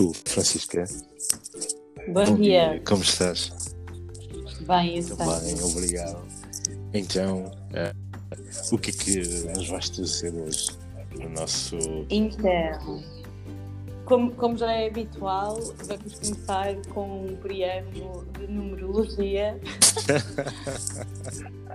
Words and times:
tu, 0.00 0.12
Francisca? 0.24 0.84
Bom, 2.08 2.24
Bom 2.24 2.34
dia. 2.36 2.70
dia. 2.70 2.82
Como 2.86 3.02
estás? 3.02 3.52
Bem, 4.62 4.96
eu 4.96 5.16
Também, 5.16 5.62
obrigado. 5.62 6.22
Então, 6.94 7.44
uh, 7.44 8.74
o 8.74 8.78
que 8.78 8.90
é 8.90 8.92
que 8.94 9.18
nos 9.48 9.68
vais 9.68 9.90
trazer 9.90 10.34
hoje 10.34 10.70
no 11.18 11.28
nosso. 11.28 11.76
Então, 12.08 13.02
como, 14.06 14.30
como 14.32 14.56
já 14.56 14.72
é 14.72 14.88
habitual, 14.88 15.60
vamos 15.84 16.14
começar 16.14 16.74
com 16.94 17.26
um 17.26 17.36
preâmbulo 17.36 18.26
de 18.38 18.46
numerologia. 18.46 19.60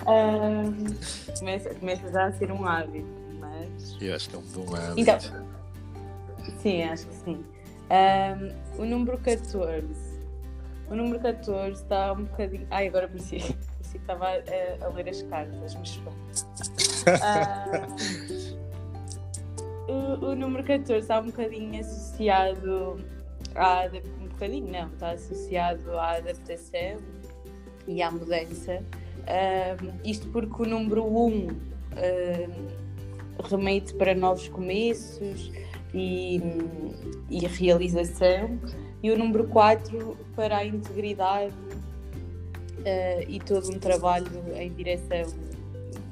um, 0.07 0.73
começa, 1.37 1.75
começa 1.75 2.11
já 2.11 2.25
a 2.25 2.33
ser 2.33 2.51
um 2.51 2.65
hábito, 2.65 3.07
mas. 3.39 3.95
Eu 4.01 4.15
acho 4.15 4.29
que 4.29 4.35
é 4.35 4.39
um 4.39 4.41
bom 4.41 4.75
hábito. 4.75 4.99
Então, 4.99 5.19
sim, 6.61 6.81
acho 6.83 7.05
que 7.05 7.15
sim. 7.23 7.45
Um, 7.89 8.81
o 8.81 8.85
número 8.85 9.17
14. 9.19 10.15
O 10.89 10.95
número 10.95 11.19
14 11.19 11.81
está 11.81 12.13
um 12.13 12.25
bocadinho. 12.25 12.67
Ai, 12.69 12.87
agora 12.87 13.07
parecia, 13.07 13.39
que 13.39 13.97
estava 13.97 14.25
a, 14.27 14.85
a 14.85 14.87
ler 14.89 15.09
as 15.09 15.21
cartas, 15.23 15.75
mas 15.75 15.97
uh, 19.87 19.91
o, 19.91 20.25
o, 20.31 20.35
número 20.35 20.63
14 20.63 20.99
está 20.99 21.19
um 21.19 21.27
bocadinho 21.27 21.79
associado 21.79 22.99
à 23.55 23.85
um 24.19 24.27
bocadinho 24.27 24.71
não, 24.71 24.87
está 24.89 25.11
associado 25.11 25.97
à 25.97 26.17
adaptação 26.17 26.97
e 27.87 28.01
à 28.01 28.11
mudança. 28.11 28.83
Um, 29.27 29.99
isto 30.03 30.27
porque 30.29 30.63
o 30.63 30.65
número 30.65 31.05
1 31.05 31.27
um, 31.27 31.47
remete 33.49 33.93
para 33.93 34.13
novos 34.13 34.47
começos 34.49 35.51
e, 35.95 36.41
e 37.29 37.39
realização, 37.47 38.59
e 39.01 39.11
o 39.11 39.17
número 39.17 39.47
4 39.47 40.17
para 40.35 40.57
a 40.57 40.65
integridade 40.65 41.53
uh, 42.79 43.29
e 43.29 43.39
todo 43.39 43.71
um 43.71 43.79
trabalho 43.79 44.27
em 44.55 44.71
direção 44.73 45.23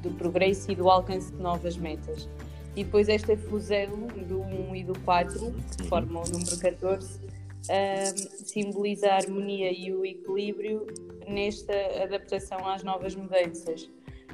do 0.02 0.12
progresso 0.12 0.72
e 0.72 0.76
do 0.76 0.90
alcance 0.90 1.32
de 1.32 1.42
novas 1.42 1.78
metas. 1.78 2.30
E 2.76 2.84
depois 2.84 3.08
esta 3.10 3.38
fusão 3.38 4.08
do 4.28 4.42
1 4.42 4.76
e 4.76 4.84
do 4.84 4.98
4, 5.00 5.54
que 5.78 5.88
formam 5.88 6.24
o 6.24 6.32
número 6.32 6.58
14, 6.58 7.20
um, 7.20 8.46
simboliza 8.46 9.08
a 9.08 9.16
harmonia 9.16 9.72
e 9.72 9.94
o 9.94 10.06
equilíbrio 10.06 10.88
nesta 11.28 11.74
adaptação 12.02 12.68
às 12.68 12.84
novas 12.84 13.16
mudanças. 13.16 13.90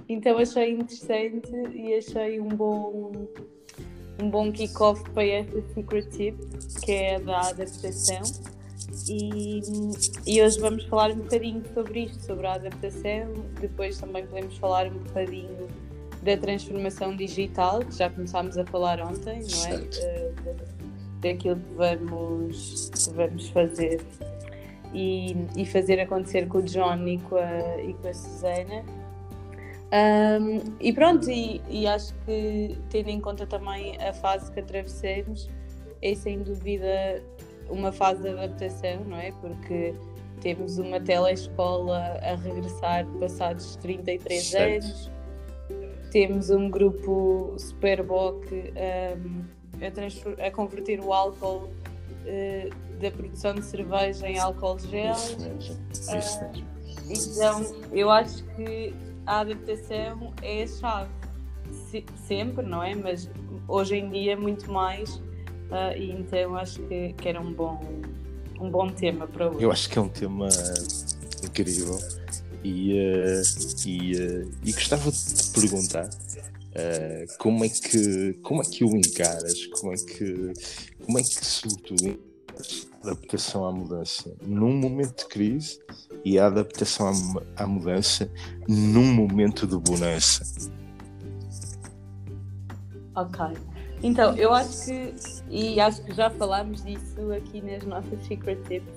Então 0.07 0.37
achei 0.37 0.71
interessante 0.71 1.51
e 1.73 1.93
achei 1.93 2.39
um 2.39 2.47
bom 2.47 3.27
um 4.21 4.29
bom 4.29 4.51
kick-off 4.51 5.01
para 5.11 5.25
esta 5.25 5.61
Secret 5.73 6.09
Tip, 6.09 6.37
que 6.83 6.91
é 6.91 7.15
a 7.15 7.19
da 7.19 7.41
adaptação. 7.41 8.21
E, 9.07 9.61
e 10.25 10.41
hoje 10.41 10.59
vamos 10.59 10.85
falar 10.85 11.11
um 11.11 11.17
bocadinho 11.17 11.63
sobre 11.73 12.05
isto, 12.05 12.25
sobre 12.25 12.47
a 12.47 12.53
adaptação. 12.53 13.33
Depois 13.59 13.97
também 13.97 14.25
podemos 14.25 14.57
falar 14.57 14.87
um 14.87 14.97
bocadinho 14.97 15.67
da 16.23 16.35
transformação 16.37 17.15
digital, 17.15 17.79
que 17.79 17.95
já 17.95 18.09
começámos 18.09 18.57
a 18.57 18.65
falar 18.65 18.99
ontem, 19.01 19.41
não 19.41 19.65
é? 19.65 19.75
Uh, 19.77 20.79
daquilo 21.21 21.57
que 21.57 21.73
vamos, 21.75 22.89
que 22.89 23.13
vamos 23.13 23.49
fazer 23.49 24.01
e, 24.93 25.35
e 25.55 25.65
fazer 25.65 25.99
acontecer 25.99 26.47
com 26.47 26.59
o 26.59 26.63
John 26.63 27.07
e 27.07 27.19
com 27.19 27.35
a, 27.35 27.81
e 27.81 27.93
com 27.93 28.07
a 28.07 28.13
Susana. 28.13 28.83
Um, 29.91 30.61
e 30.79 30.93
pronto, 30.93 31.29
e, 31.31 31.61
e, 31.67 31.87
acho 31.87 32.13
que 32.25 32.77
tendo 32.89 33.09
em 33.09 33.19
conta 33.19 33.47
também 33.47 33.97
a 33.97 34.13
fase 34.13 34.51
que 34.51 34.59
atravessamos, 34.59 35.49
é 36.01 36.13
sem 36.13 36.43
dúvida 36.43 37.23
uma 37.69 37.91
fase 37.91 38.21
de 38.21 38.29
adaptação, 38.29 39.03
não 39.05 39.17
é? 39.17 39.31
Porque 39.41 39.95
temos 40.41 40.77
uma 40.77 40.99
telescola 40.99 42.19
a 42.21 42.35
regressar 42.35 43.05
passados 43.19 43.75
33 43.77 44.43
certo. 44.43 44.85
anos, 44.85 45.11
temos 46.11 46.49
um 46.51 46.69
grupo 46.69 47.55
Superboc 47.57 48.45
um, 48.51 49.43
a, 49.81 50.47
a, 50.47 50.51
converter 50.51 50.99
o 50.99 51.11
álcool 51.11 51.63
uh, 51.65 52.99
da 53.01 53.09
produção 53.11 53.55
de 53.55 53.65
cerveja 53.65 54.27
em 54.27 54.37
álcool 54.37 54.77
gel. 54.79 55.13
Isso 55.13 55.39
mesmo. 55.39 55.77
Isso 57.09 57.39
mesmo. 57.39 57.65
Uh, 57.65 57.73
então, 57.75 57.75
eu 57.91 58.09
acho 58.09 58.43
que 58.55 58.93
a 59.29 59.41
adaptação 59.41 60.33
é 60.41 60.63
a 60.63 60.67
chave. 60.67 61.11
Se, 61.91 62.03
sempre, 62.27 62.65
não 62.65 62.81
é? 62.81 62.95
Mas 62.95 63.29
hoje 63.67 63.95
em 63.95 64.09
dia 64.09 64.35
muito 64.35 64.71
mais. 64.71 65.15
Uh, 65.69 65.95
e 65.95 66.11
então 66.11 66.55
acho 66.55 66.81
que, 66.81 67.13
que 67.13 67.29
era 67.29 67.39
um 67.39 67.53
bom, 67.53 67.79
um 68.59 68.71
bom 68.71 68.89
tema 68.89 69.27
para 69.27 69.49
hoje. 69.49 69.63
Eu 69.63 69.71
acho 69.71 69.87
que 69.87 69.99
é 69.99 70.01
um 70.01 70.09
tema 70.09 70.49
incrível 71.43 71.99
e, 72.63 72.93
uh, 72.93 73.41
e, 73.85 74.15
uh, 74.15 74.51
e 74.65 74.71
gostava 74.73 75.11
de 75.11 75.17
te 75.17 75.51
perguntar 75.51 76.09
uh, 76.09 77.37
como 77.37 77.63
é 77.63 77.69
que 77.69 78.33
como 78.41 78.61
é 78.61 78.65
que 78.65 78.83
o 78.83 78.89
encaras 78.97 79.65
como 79.67 79.93
é 79.93 79.95
que 79.95 80.53
como 81.05 81.19
é 81.19 81.23
que 81.23 81.45
sobretudo 81.45 82.19
adaptação 83.03 83.65
à 83.65 83.71
mudança 83.71 84.33
num 84.41 84.73
momento 84.73 85.17
de 85.17 85.25
crise 85.27 85.79
e 86.23 86.37
a 86.37 86.47
adaptação 86.47 87.11
à, 87.55 87.65
mudança 87.65 88.29
num 88.67 89.13
momento 89.13 89.65
de 89.65 89.77
bonança. 89.77 90.43
Ok. 93.15 93.45
Então, 94.01 94.35
eu 94.35 94.53
acho 94.53 94.85
que, 94.85 95.13
e 95.49 95.79
acho 95.79 96.03
que 96.03 96.13
já 96.13 96.29
falámos 96.29 96.83
disso 96.83 97.31
aqui 97.33 97.61
nas 97.61 97.83
nossas 97.83 98.25
Secret 98.25 98.57
Tips, 98.67 98.93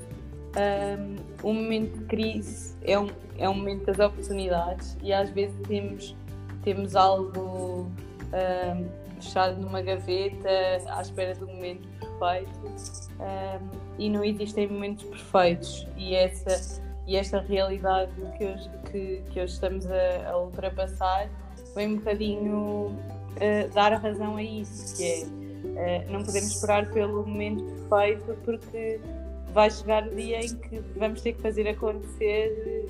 um, 0.55 1.49
um 1.49 1.55
momento 1.55 1.99
de 1.99 2.05
crise 2.05 2.77
é 2.83 2.99
um, 2.99 3.09
é 3.39 3.49
um 3.49 3.55
momento 3.55 3.87
das 3.87 3.99
oportunidades 3.99 4.97
e 5.03 5.13
às 5.13 5.31
vezes 5.31 5.57
temos, 5.67 6.15
temos 6.63 6.95
algo 6.95 7.91
um, 8.33 9.02
fechado 9.22 9.60
numa 9.60 9.81
gaveta 9.81 10.49
à 10.88 11.00
espera 11.00 11.34
do 11.34 11.47
momento 11.47 11.88
perfeito 11.99 12.60
um, 13.21 13.69
e 13.99 14.10
não 14.10 14.25
existem 14.25 14.69
momentos 14.69 15.05
perfeitos 15.05 15.87
e 15.97 16.15
essa 16.15 16.83
e 17.05 17.16
esta 17.16 17.41
realidade 17.41 18.12
que 18.38 18.44
hoje, 18.44 18.71
que, 18.91 19.22
que 19.33 19.41
hoje 19.41 19.55
estamos 19.55 19.84
a, 19.91 20.31
a, 20.31 20.38
ultrapassar 20.38 21.28
vem 21.75 21.88
um 21.88 21.97
bocadinho 21.97 22.50
uh, 22.53 23.75
dar 23.75 23.93
razão 23.94 24.37
a 24.37 24.43
isso, 24.43 24.97
que 24.97 25.05
é 25.05 25.25
uh, 25.25 26.12
não 26.12 26.22
podemos 26.22 26.54
esperar 26.54 26.89
pelo 26.93 27.27
momento 27.27 27.65
perfeito 27.65 28.39
porque 28.44 29.00
vai 29.53 29.69
chegar 29.69 30.06
o 30.06 30.15
dia 30.15 30.44
em 30.44 30.54
que 30.54 30.78
vamos 30.97 31.21
ter 31.22 31.33
que 31.33 31.43
fazer 31.43 31.69
acontecer 31.69 32.87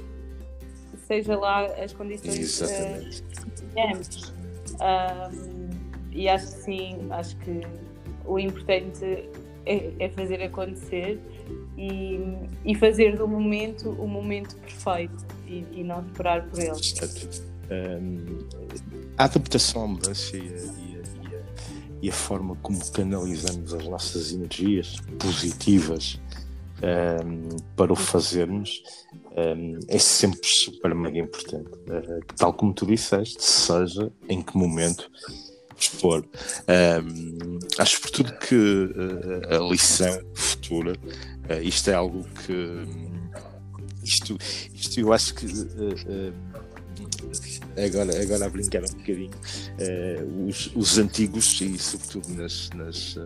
seja 1.06 1.36
lá 1.36 1.66
as 1.66 1.92
condições 1.92 2.60
Exatamente. 2.60 3.22
que 3.22 3.62
tenhamos. 3.74 4.34
Um, 4.74 5.51
e 6.12 6.28
acho 6.28 6.46
que 6.46 6.62
sim, 6.62 7.06
acho 7.10 7.36
que 7.38 7.60
o 8.24 8.38
importante 8.38 9.28
é, 9.66 9.92
é 9.98 10.08
fazer 10.10 10.42
acontecer 10.42 11.20
e, 11.76 12.20
e, 12.64 12.74
fazer 12.74 13.16
do 13.16 13.26
momento 13.26 13.90
o 13.90 14.06
momento 14.06 14.56
perfeito 14.56 15.26
e, 15.46 15.64
e 15.72 15.84
não 15.84 16.04
esperar 16.04 16.46
por 16.48 16.58
ele. 16.58 16.72
Um, 17.70 18.38
a 19.16 19.24
adaptação 19.24 19.84
à 19.84 19.86
mudança 19.86 20.36
e 20.36 20.40
a, 20.40 20.42
e, 20.42 21.02
e 22.02 22.08
a, 22.08 22.12
forma 22.12 22.56
como 22.56 22.78
canalizamos 22.90 23.72
as 23.72 23.86
nossas 23.86 24.32
energias 24.32 25.00
positivas 25.18 26.20
um, 26.82 27.56
para 27.76 27.92
o 27.92 27.96
fazermos 27.96 28.82
um, 29.36 29.78
é 29.88 29.98
sempre 29.98 30.40
super 30.42 30.94
mega 30.94 31.18
importante. 31.18 31.70
Uh, 31.70 32.20
tal 32.36 32.52
como 32.52 32.74
tu 32.74 32.84
disseste, 32.84 33.42
seja 33.42 34.12
em 34.28 34.42
que 34.42 34.56
momento 34.56 35.10
expor. 35.82 36.24
Um, 36.68 37.58
acho 37.78 38.00
por 38.00 38.10
tudo 38.10 38.32
que 38.38 38.54
uh, 38.54 39.56
a 39.56 39.70
lição 39.70 40.22
futura, 40.34 40.92
uh, 40.92 41.62
isto 41.62 41.90
é 41.90 41.94
algo 41.94 42.24
que 42.46 43.12
isto, 44.04 44.36
isto 44.74 45.00
eu 45.00 45.12
acho 45.12 45.34
que 45.34 45.46
uh, 45.46 46.34
agora, 47.84 48.22
agora 48.22 48.46
a 48.46 48.48
brincar 48.48 48.82
um 48.82 48.94
bocadinho, 48.94 49.30
os, 50.46 50.70
os 50.74 50.98
antigos 50.98 51.60
e 51.60 51.78
sobretudo 51.78 52.28
nas, 52.34 52.68
nas 52.70 53.16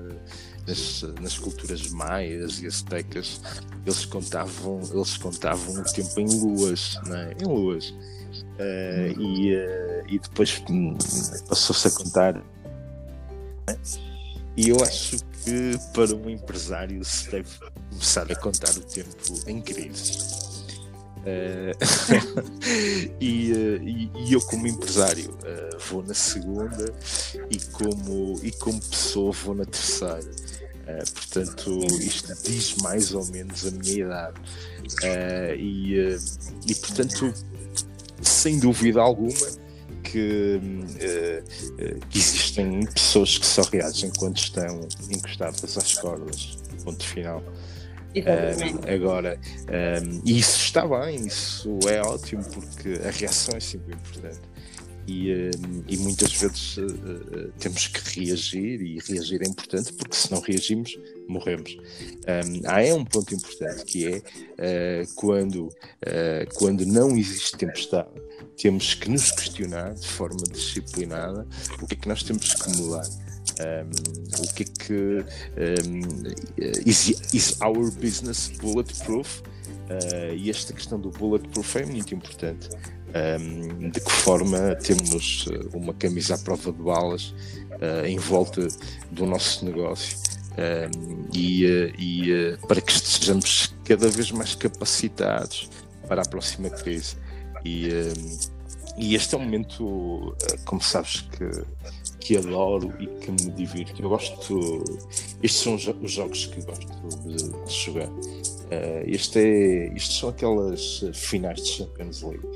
nas, 0.67 1.03
nas 1.21 1.39
culturas 1.39 1.89
maias 1.91 2.61
e 2.61 2.67
aztecas, 2.67 3.41
eles 3.85 4.05
contavam, 4.05 4.81
eles 4.93 5.17
contavam 5.17 5.81
o 5.81 5.85
tempo 5.85 6.21
em 6.21 6.27
luas, 6.27 6.99
é? 7.07 7.37
em 7.41 7.47
luas. 7.47 7.95
Uh, 8.59 9.21
e, 9.21 9.55
uh, 9.55 10.05
e 10.09 10.19
depois 10.19 10.63
hum, 10.71 10.97
passou-se 11.49 11.89
a 11.89 11.91
contar. 11.91 12.43
E 14.57 14.71
eu 14.71 14.77
acho 14.83 15.19
que 15.45 15.79
para 15.93 16.15
um 16.15 16.31
empresário 16.31 17.05
se 17.05 17.31
deve 17.31 17.51
começar 17.91 18.31
a 18.31 18.37
contar 18.37 18.71
o 18.71 18.81
tempo 18.81 19.35
em 19.47 19.61
crise. 19.61 20.47
Uh, 21.27 21.75
e, 23.21 23.51
e, 23.51 24.11
e, 24.15 24.33
eu 24.33 24.41
como 24.43 24.67
empresário 24.69 25.31
uh, 25.31 25.79
vou 25.91 26.03
na 26.05 26.15
segunda 26.15 26.85
e 27.51 27.59
como, 27.73 28.39
e 28.45 28.53
como 28.53 28.81
pessoa 28.81 29.33
vou 29.33 29.55
na 29.55 29.65
terceira. 29.65 30.21
Uh, 30.21 31.13
portanto, 31.13 31.81
isto 32.01 32.33
diz 32.45 32.77
mais 32.77 33.13
ou 33.13 33.27
menos 33.27 33.67
a 33.67 33.71
minha 33.73 34.05
idade. 34.05 34.41
E, 35.59 36.17
e, 36.69 36.75
portanto, 36.77 37.35
sem 38.21 38.59
dúvida 38.59 39.01
alguma, 39.01 39.33
que, 40.03 40.61
que, 42.09 42.19
existem 42.19 42.87
pessoas 42.87 43.39
que 43.39 43.47
só 43.47 43.63
reagem 43.63 44.11
quando 44.19 44.37
estão 44.37 44.81
encostadas 45.11 45.77
às 45.77 45.95
cordas. 45.95 46.59
Ponto 46.85 47.05
final. 47.05 47.43
Um, 48.15 48.95
agora, 48.95 49.39
um, 50.03 50.23
isso 50.25 50.59
está 50.59 50.87
bem, 50.87 51.27
isso 51.27 51.79
é 51.89 52.01
ótimo, 52.01 52.43
porque 52.45 53.01
a 53.07 53.11
reação 53.11 53.57
é 53.57 53.61
sempre 53.61 53.95
importante 53.95 54.41
e, 55.07 55.31
eh, 55.31 55.51
e 55.89 55.97
muitas 55.99 56.33
vezes 56.33 56.79
uh, 56.79 57.53
temos 57.59 57.87
que 57.87 58.21
reagir 58.21 58.81
e 58.83 58.99
reagir 58.99 59.43
é 59.43 59.47
importante 59.49 59.93
porque 59.93 60.17
se 60.17 60.31
não 60.33 60.41
reagimos 60.41 60.97
morremos. 61.29 61.77
Um, 61.77 62.69
há 62.69 62.83
é 62.83 62.95
um 62.95 63.05
ponto 63.05 63.35
importante 63.35 63.85
que 63.85 64.07
é 64.07 64.19
uh, 64.19 65.15
quando, 65.15 65.67
uh, 65.67 66.55
quando 66.55 66.85
não 66.87 67.17
existe 67.17 67.57
tempestade, 67.57 68.09
temos 68.57 68.95
que 68.95 69.11
nos 69.11 69.31
questionar 69.31 69.95
de 69.95 70.07
forma 70.07 70.43
disciplinada 70.51 71.47
o 71.81 71.87
que 71.87 71.95
é 71.95 71.97
que 71.97 72.09
nós 72.09 72.23
temos 72.23 72.53
que 72.55 72.77
mudar. 72.77 73.07
Um, 73.59 74.43
o 74.43 74.55
que 74.55 74.65
é 74.65 74.67
que 74.67 75.25
um, 75.87 76.23
is, 76.85 77.09
is 77.33 77.61
our 77.61 77.91
business 77.93 78.49
bulletproof? 78.61 79.41
Uh, 79.89 80.35
e 80.37 80.51
esta 80.51 80.73
questão 80.73 80.99
do 80.99 81.11
bulletproof 81.11 81.77
é 81.77 81.87
muito 81.87 82.13
importante 82.13 82.69
um, 83.17 83.91
de 83.91 84.01
que 84.01 84.11
forma 84.11 84.75
temos 84.77 85.47
eh, 85.51 85.77
uma 85.77 85.95
camisa 85.95 86.35
à 86.35 86.39
prova 86.39 86.73
de 86.73 86.83
balas 86.83 87.35
uh, 87.71 88.07
em 88.07 88.19
volta 88.19 88.67
do 89.11 89.27
nosso 89.27 89.65
negócio 89.65 90.19
um, 90.53 91.27
e, 91.33 91.65
uh, 91.65 91.93
e 91.99 92.33
uh, 92.33 92.67
para 92.67 92.81
que 92.81 92.93
estejamos 92.93 93.75
cada 93.85 94.09
vez 94.09 94.31
mais 94.31 94.55
capacitados 94.55 95.71
para 96.09 96.23
a 96.23 96.25
próxima 96.25 96.71
crise. 96.71 97.17
E, 97.65 97.89
e 98.97 99.17
este 99.17 99.35
é 99.35 99.39
um 99.39 99.43
momento, 99.43 100.37
como 100.65 100.81
sabes, 100.81 101.23
que, 101.23 101.51
que 102.21 102.37
adoro 102.37 102.95
e 103.01 103.07
que 103.07 103.31
me 103.33 103.51
divirto. 103.51 104.01
Eu 104.01 104.09
gosto. 104.09 104.85
Estes 105.43 105.63
são 105.63 105.75
os 105.75 106.13
jogos 106.13 106.47
que 106.47 106.63
gosto 106.63 106.87
de, 107.27 107.37
de 107.37 107.73
jogar. 107.73 108.09
este 109.05 109.41
é, 109.41 109.97
estes 109.97 110.17
são 110.19 110.29
aquelas 110.29 111.05
finais 111.13 111.61
de 111.61 111.71
Champions 111.71 112.23
League 112.23 112.47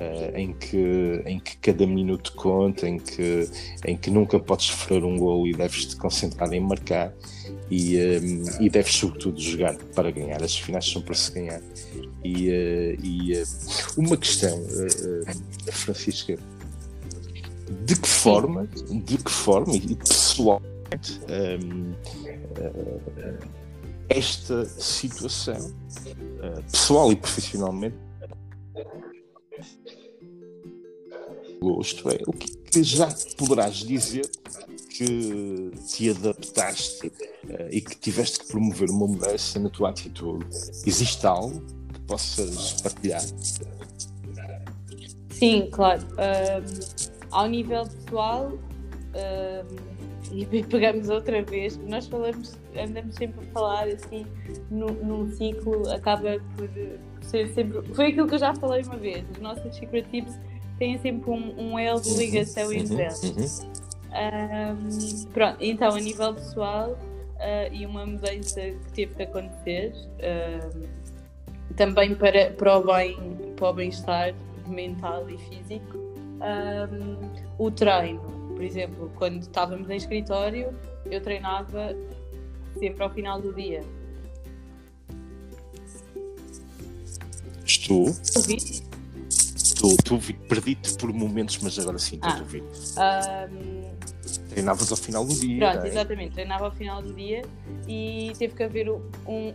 uh, 0.00 0.36
em, 0.36 0.52
que, 0.54 1.22
em 1.26 1.38
que 1.38 1.56
cada 1.58 1.86
minuto 1.86 2.32
conta, 2.34 2.88
em 2.88 2.98
que, 2.98 3.48
em 3.86 3.96
que 3.96 4.10
nunca 4.10 4.40
podes 4.40 4.66
sofrer 4.66 5.04
um 5.04 5.18
gol 5.18 5.46
e 5.46 5.52
deves 5.52 5.86
te 5.86 5.96
concentrar 5.96 6.52
em 6.52 6.60
marcar 6.60 7.12
e, 7.70 7.96
um, 7.96 8.48
eh, 8.48 8.56
e 8.60 8.70
deves 8.70 8.94
sobretudo 8.94 9.40
jogar 9.40 9.76
para 9.94 10.10
ganhar. 10.10 10.42
As 10.42 10.56
finais 10.56 10.90
são 10.90 11.02
para 11.02 11.14
se 11.14 11.30
ganhar. 11.32 11.60
E, 12.24 12.48
uh, 12.48 13.04
e 13.04 13.34
uh, 13.34 13.44
uma 13.96 14.16
questão, 14.16 14.58
Francisca, 15.70 16.36
de 17.84 17.96
que 17.96 18.08
forma, 18.08 18.66
de 18.66 19.18
que 19.18 19.30
forma, 19.30 19.76
e 19.76 19.94
pessoalmente, 19.94 21.20
um, 21.62 21.94
esta 24.08 24.64
situação, 24.64 25.72
pessoal 26.68 27.12
e 27.12 27.16
profissionalmente, 27.16 27.94
isto 31.80 32.08
é, 32.10 32.18
o 32.26 32.32
que, 32.32 32.56
que 32.56 32.82
já 32.82 33.08
poderás 33.36 33.76
dizer 33.76 34.28
que 34.88 35.70
te 35.86 36.10
adaptaste 36.10 37.06
uh, 37.06 37.68
e 37.70 37.80
que 37.80 37.96
tiveste 37.96 38.40
que 38.40 38.46
promover 38.48 38.90
uma 38.90 39.06
mudança 39.06 39.58
na 39.58 39.68
tua 39.70 39.90
atitude? 39.90 40.46
Existe 40.86 41.26
algo 41.26 41.60
que 41.92 42.00
possas 42.00 42.80
partilhar? 42.82 43.22
Sim, 45.30 45.68
claro. 45.70 46.06
Ao 47.30 47.46
nível 47.46 47.86
pessoal, 47.86 48.52
e 50.32 50.62
pegamos 50.64 51.08
outra 51.08 51.42
vez, 51.42 51.76
nós 51.78 52.06
falamos, 52.06 52.56
andamos 52.76 53.14
sempre 53.16 53.46
a 53.46 53.52
falar 53.52 53.88
assim, 53.88 54.26
num, 54.70 54.92
num 55.04 55.30
ciclo, 55.32 55.90
acaba 55.90 56.38
por 56.56 56.68
ser 57.22 57.48
sempre. 57.48 57.82
Foi 57.94 58.06
aquilo 58.08 58.26
que 58.26 58.34
eu 58.34 58.38
já 58.38 58.54
falei 58.54 58.82
uma 58.82 58.96
vez, 58.96 59.24
os 59.30 59.38
nossos 59.38 59.74
secret 59.76 60.04
tips 60.10 60.38
têm 60.78 60.98
sempre 60.98 61.30
um, 61.30 61.54
um 61.58 61.78
elo 61.78 62.00
de 62.00 62.14
ligação 62.14 62.72
entre. 62.72 62.94
Uhum. 62.94 63.80
Um, 64.10 65.24
pronto, 65.32 65.56
então 65.60 65.94
a 65.94 66.00
nível 66.00 66.34
pessoal 66.34 66.98
uh, 67.36 67.72
e 67.72 67.86
uma 67.86 68.04
mudança 68.04 68.60
que 68.60 68.92
teve 68.92 69.14
que 69.14 69.22
acontecer 69.22 69.92
uh, 70.18 70.88
também 71.76 72.16
para, 72.16 72.50
para 72.50 72.76
o 72.76 72.84
bem 72.84 73.16
para 73.54 73.70
o 73.70 73.72
bem-estar 73.72 74.34
mental 74.66 75.30
e 75.30 75.38
físico 75.38 75.96
um, 75.96 77.30
o 77.56 77.70
treino 77.70 78.20
por 78.56 78.64
exemplo 78.64 79.12
quando 79.14 79.42
estávamos 79.42 79.88
em 79.88 79.96
escritório 79.96 80.74
eu 81.08 81.20
treinava 81.20 81.94
sempre 82.80 83.04
ao 83.04 83.10
final 83.10 83.40
do 83.40 83.54
dia 83.54 83.80
estou 87.70 88.06
ouvi 88.36 88.90
Estou, 89.30 90.18
perdi-te 90.48 90.94
por 90.98 91.12
momentos, 91.12 91.58
mas 91.62 91.78
agora 91.78 91.98
sim 91.98 92.16
estou 92.16 92.62
ah. 92.98 93.48
Um... 93.50 93.90
Treinavas 94.50 94.90
ao 94.90 94.96
final 94.96 95.24
do 95.24 95.34
dia. 95.34 95.70
Pronto, 95.70 95.86
exatamente, 95.86 96.32
treinava 96.34 96.66
ao 96.66 96.72
final 96.72 97.00
do 97.00 97.14
dia 97.14 97.42
e 97.88 98.32
teve 98.38 98.54
que 98.54 98.62
haver 98.62 98.90
um, 98.90 99.00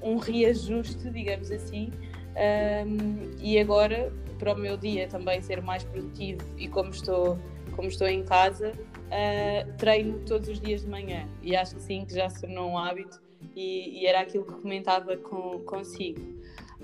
um 0.01 0.17
reajuste, 0.17 1.09
digamos 1.11 1.51
assim. 1.51 1.91
Um, 2.35 3.35
e 3.39 3.59
agora, 3.59 4.11
para 4.39 4.53
o 4.53 4.57
meu 4.57 4.77
dia 4.77 5.07
também 5.07 5.41
ser 5.41 5.61
mais 5.61 5.83
produtivo 5.83 6.41
e 6.57 6.67
como 6.67 6.89
estou, 6.89 7.37
como 7.75 7.87
estou 7.87 8.07
em 8.07 8.23
casa, 8.23 8.71
uh, 8.71 9.73
treino 9.77 10.19
todos 10.25 10.49
os 10.49 10.59
dias 10.59 10.81
de 10.81 10.87
manhã. 10.87 11.27
E 11.41 11.55
acho 11.55 11.75
que 11.75 11.81
sim, 11.81 12.05
que 12.05 12.15
já 12.15 12.29
se 12.29 12.41
tornou 12.41 12.71
um 12.71 12.77
hábito 12.77 13.21
e, 13.55 14.01
e 14.01 14.07
era 14.07 14.21
aquilo 14.21 14.45
que 14.45 14.53
comentava 14.53 15.17
com, 15.17 15.59
consigo. 15.59 16.34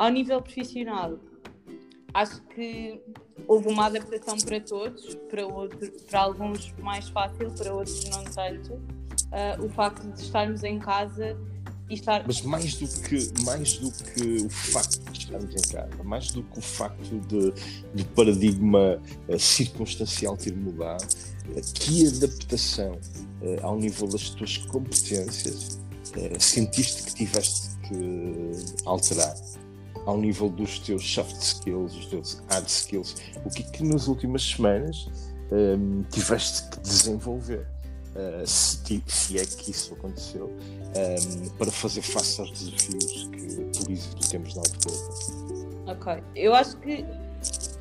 Ao 0.01 0.09
nível 0.09 0.42
profissional, 0.42 1.19
acho 2.12 2.42
que 2.56 3.00
houve 3.48 3.68
uma 3.68 3.86
adaptação 3.86 4.36
para 4.36 4.59
todos, 4.59 5.13
para, 5.30 5.45
outro, 5.45 5.92
para 6.09 6.21
alguns 6.21 6.74
mais 6.80 7.07
fácil, 7.09 7.51
para 7.51 7.72
outros 7.72 8.10
não 8.10 8.24
tanto. 8.24 8.74
Uh, 8.74 9.63
o 9.63 9.70
facto 9.70 10.12
de 10.12 10.20
estarmos 10.24 10.63
em 10.63 10.79
casa 10.79 11.38
e 11.88 11.93
estar. 11.93 12.25
Mas 12.25 12.41
mais 12.41 12.74
do 12.74 12.88
que, 12.88 13.43
mais 13.43 13.77
do 13.77 13.91
que 13.91 14.38
o 14.43 14.50
facto 14.50 15.12
de 15.12 15.20
estarmos 15.20 15.53
em 15.53 15.72
casa, 15.72 16.03
mais 16.03 16.31
do 16.31 16.41
que 16.41 16.58
o 16.58 16.62
facto 16.63 17.20
de, 17.27 17.53
de 17.93 18.03
paradigma 18.15 19.00
uh, 19.29 19.38
circunstancial 19.38 20.36
ter 20.36 20.55
mudado, 20.55 21.03
uh, 21.03 21.74
que 21.75 22.08
adaptação 22.08 23.00
ao 23.62 23.77
nível 23.77 24.08
das 24.08 24.31
tuas 24.31 24.58
competências 24.58 25.79
sentiste 26.39 27.03
que 27.03 27.13
tiveste 27.13 27.70
que 27.88 28.51
alterar? 28.84 29.36
Ao 30.05 30.17
nível 30.17 30.50
dos 30.50 30.79
teus 30.79 31.08
soft 31.13 31.39
skills, 31.41 31.93
dos 31.93 32.05
teus 32.08 32.43
hard 32.50 32.67
skills, 32.67 33.15
o 33.46 33.50
que 33.50 33.63
é 33.63 33.65
que 33.65 33.84
nas 33.84 34.08
últimas 34.08 34.43
semanas 34.43 35.10
um, 35.51 36.03
tiveste 36.03 36.70
que 36.70 36.79
desenvolver? 36.79 37.65
Uh, 38.13 38.46
se, 38.46 39.01
se, 39.08 39.39
é 39.39 39.46
que 39.46 39.72
isso 39.72 39.93
aconteceu, 39.93 40.48
um, 40.48 41.50
para 41.58 41.72
fazer 41.72 42.01
face 42.01 42.41
aos 42.41 42.51
desafios 42.51 43.29
que, 43.31 43.79
por 43.79 43.89
isso, 43.89 44.13
temos 44.29 44.53
na 44.53 44.62
altura. 44.62 44.96
Ok, 45.88 46.24
eu 46.36 46.53
acho 46.53 46.75
que, 46.77 47.05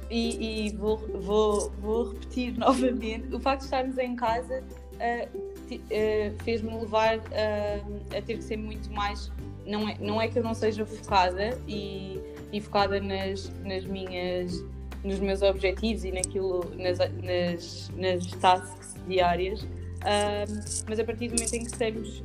e, 0.09 0.69
e 0.69 0.77
vou, 0.77 0.99
vou, 1.21 1.73
vou, 1.81 2.13
repetir 2.13 2.55
novamente, 2.59 3.35
o 3.35 3.41
facto 3.41 3.63
de 3.63 3.67
estarmos 3.67 3.99
em 3.99 4.15
casa 4.15 4.63
uh, 4.63 5.37
uh, 5.37 6.45
fez-me 6.45 6.79
levar 6.79 7.17
a 7.17 8.23
ter 8.23 8.37
que 8.37 8.45
ser 8.45 8.57
muito 8.57 8.89
mais 8.93 9.33
não 9.71 9.89
é, 9.89 9.97
não 10.01 10.21
é 10.21 10.29
que 10.29 10.39
eu 10.39 10.43
não 10.43 10.55
seja 10.55 10.85
focada 10.85 11.59
e, 11.67 12.21
e 12.53 12.61
focada 12.61 13.01
nas, 13.01 13.51
nas 13.65 13.85
minhas 13.85 14.65
nos 15.03 15.19
meus 15.19 15.41
objetivos 15.41 16.05
e 16.05 16.13
naquilo 16.13 16.61
nas, 16.77 16.99
nas, 16.99 17.91
nas 17.97 18.27
tasks 18.41 18.95
diárias 19.07 19.63
um, 19.63 20.85
mas 20.89 20.99
a 20.99 21.05
partir 21.05 21.29
do 21.29 21.35
momento 21.35 21.55
em 21.55 21.65
que 21.65 21.71
estamos 21.71 22.23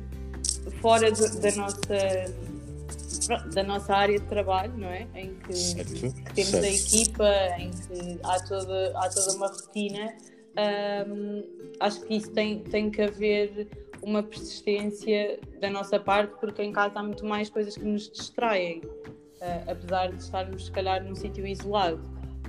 fora 0.80 1.10
da 1.10 1.52
nossa 1.56 2.46
da 3.52 3.62
nossa 3.62 3.94
área 3.94 4.18
de 4.18 4.26
trabalho, 4.26 4.76
não 4.76 4.88
é? 4.88 5.06
Em 5.14 5.34
que, 5.34 5.52
que 5.84 6.32
temos 6.34 6.50
certo. 6.50 6.64
a 6.64 6.68
equipa, 6.68 7.28
em 7.58 7.70
que 7.70 8.20
há 8.22 8.40
toda, 8.40 8.92
há 8.96 9.08
toda 9.08 9.32
uma 9.36 9.48
rotina, 9.48 10.14
um, 11.08 11.42
acho 11.80 12.02
que 12.02 12.16
isso 12.16 12.30
tem, 12.30 12.60
tem 12.60 12.90
que 12.90 13.02
haver 13.02 13.68
uma 14.06 14.22
persistência 14.22 15.40
da 15.60 15.68
nossa 15.68 15.98
parte, 15.98 16.32
porque 16.40 16.62
em 16.62 16.72
casa 16.72 17.00
há 17.00 17.02
muito 17.02 17.26
mais 17.26 17.50
coisas 17.50 17.76
que 17.76 17.84
nos 17.84 18.08
distraem, 18.08 18.78
uh, 18.78 19.70
apesar 19.70 20.12
de 20.12 20.22
estarmos, 20.22 20.66
se 20.66 20.70
calhar, 20.70 21.02
num 21.02 21.16
sítio 21.16 21.44
isolado. 21.44 22.00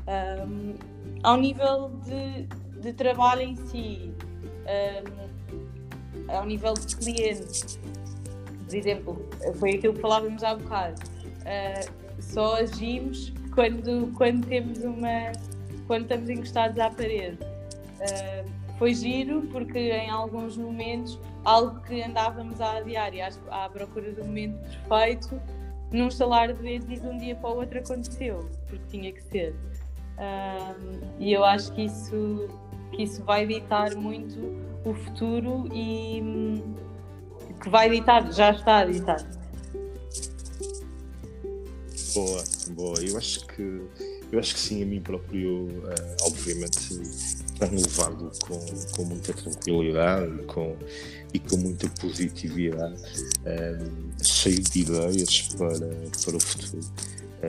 Um, 0.08 0.76
ao 1.24 1.36
nível 1.36 1.90
de, 2.06 2.44
de, 2.80 2.94
trabalho 2.94 3.42
em 3.42 3.56
si, 3.56 4.14
um, 4.68 6.32
ao 6.32 6.46
nível 6.46 6.76
de 6.76 6.96
cliente, 6.96 7.80
por 8.68 8.76
exemplo, 8.76 9.30
foi 9.56 9.72
aquilo 9.72 9.96
que 9.96 10.02
falávamos 10.02 10.44
há 10.44 10.54
bocado. 10.54 11.02
Uh, 11.42 12.22
só 12.22 12.58
agimos 12.58 13.34
quando, 13.56 14.14
quando 14.14 14.46
temos 14.46 14.84
uma. 14.84 15.32
quando 15.88 16.04
estamos 16.04 16.30
encostados 16.30 16.78
à 16.78 16.92
parede. 16.92 17.40
Uh, 17.44 18.58
foi 18.78 18.94
giro 18.94 19.42
porque 19.52 19.80
em 19.80 20.10
alguns 20.10 20.56
momentos 20.56 21.20
algo 21.48 21.80
que 21.80 22.04
andávamos 22.04 22.60
a 22.60 22.74
adiar 22.74 23.14
e 23.14 23.22
à, 23.22 23.70
procura 23.70 24.12
do 24.12 24.26
momento 24.26 24.60
perfeito, 24.86 25.42
num 25.94 26.10
estalar 26.10 26.52
de 26.52 26.62
dedos 26.62 27.02
de 27.02 27.08
um 27.08 27.18
dia 27.18 27.36
para 27.38 27.50
o 27.50 27.60
outro 27.60 27.80
aconteceu, 27.80 28.50
porque 28.68 28.84
tinha 28.90 29.14
que 29.14 29.24
ser. 29.24 29.56
Um, 30.18 31.00
e 31.20 31.32
eu 31.32 31.46
acho 31.46 31.72
que 31.72 31.86
isso, 31.86 32.50
que 32.92 33.04
isso 33.04 33.24
vai 33.24 33.48
ditar 33.48 33.96
muito 33.96 34.38
o 34.84 34.94
futuro 34.94 35.70
e 35.74 36.22
que 37.62 37.70
vai 37.70 37.90
ditar, 37.90 38.30
já 38.34 38.52
está 38.52 38.80
a 38.80 38.86
ditar. 38.86 39.26
Boa, 42.14 42.44
boa. 42.72 43.02
Eu 43.02 43.18
acho 43.18 43.48
que 43.48 43.88
eu 44.32 44.40
acho 44.40 44.54
que 44.54 44.60
sim, 44.60 44.84
a 44.84 44.86
mim 44.86 45.02
próprio, 45.02 45.68
uh, 45.68 46.16
obviamente, 46.24 47.00
tenho 47.60 47.82
levado 47.82 48.32
com, 48.42 48.60
com 48.96 49.04
muita 49.06 49.34
tranquilidade 49.34 50.44
com, 50.44 50.76
e 51.34 51.40
com 51.40 51.58
muita 51.58 51.88
positividade, 51.90 52.96
um, 52.96 53.46
eh, 53.46 53.80
cheio 54.24 54.62
de 54.62 54.82
ideias 54.82 55.42
para, 55.58 55.80
para 55.80 56.36
o 56.36 56.40
futuro. 56.40 56.80
Um, 56.80 57.48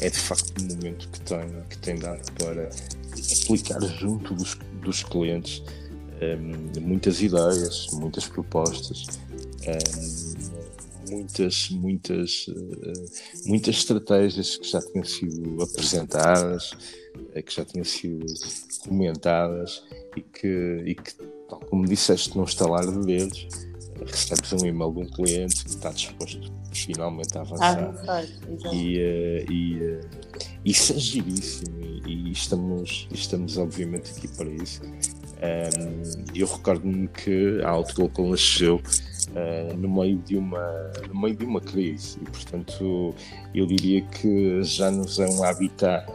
eh, 0.00 0.06
é 0.06 0.10
de 0.10 0.18
facto 0.18 0.52
um 0.60 0.74
momento 0.74 1.08
que 1.08 1.20
tem, 1.20 1.62
que 1.68 1.78
tem 1.78 1.96
dado 1.96 2.32
para 2.32 2.70
aplicar 3.42 3.80
junto 3.98 4.34
dos, 4.34 4.58
dos 4.82 5.02
clientes 5.04 5.62
um, 6.20 6.80
muitas 6.80 7.20
ideias, 7.20 7.88
muitas 7.92 8.26
propostas. 8.26 9.06
Um, 9.66 10.25
muitas, 11.10 11.70
muitas, 11.70 12.46
uh, 12.48 13.46
muitas 13.46 13.76
estratégias 13.76 14.56
que 14.56 14.68
já 14.68 14.80
tinham 14.80 15.04
sido 15.04 15.62
apresentadas, 15.62 16.72
uh, 16.72 17.42
que 17.42 17.54
já 17.54 17.64
tinham 17.64 17.84
sido 17.84 18.26
comentadas 18.84 19.84
e 20.16 20.20
que, 20.20 20.82
e 20.86 20.94
que 20.94 21.14
tal 21.48 21.60
como 21.60 21.86
disseste, 21.86 22.36
num 22.36 22.44
estalar 22.44 22.86
de 22.86 23.06
dedos, 23.06 23.48
recebes 24.04 24.52
um 24.52 24.66
e-mail 24.66 24.92
de 24.92 25.00
um 25.00 25.06
cliente 25.06 25.64
que 25.64 25.70
está 25.70 25.90
disposto 25.90 26.52
finalmente 26.72 27.36
a 27.36 27.40
avançar. 27.40 27.78
avançar 27.84 28.24
e, 28.72 28.98
uh, 28.98 29.52
e 29.52 29.82
uh, 29.82 30.00
isso 30.64 30.92
é 30.92 30.98
giríssimo 30.98 31.80
e, 31.80 32.28
e, 32.28 32.32
estamos, 32.32 33.08
estamos 33.12 33.56
obviamente 33.56 34.10
aqui 34.10 34.28
para 34.28 34.48
isso. 34.48 34.82
Eu 36.34 36.46
recordo-me 36.46 37.08
que 37.08 37.60
a 37.62 37.70
Outlook 37.70 38.20
nasceu 38.22 38.80
uh, 39.36 39.76
no 39.76 39.88
meio 39.88 40.18
de 40.18 40.36
uma 40.36 40.92
no 41.08 41.20
meio 41.20 41.36
de 41.36 41.44
uma 41.44 41.60
crise. 41.60 42.18
E 42.20 42.24
portanto 42.24 43.14
eu 43.54 43.66
diria 43.66 44.02
que 44.02 44.62
já 44.62 44.90
nos 44.90 45.18
é 45.18 45.26
um 45.26 45.44
habitat 45.44 46.06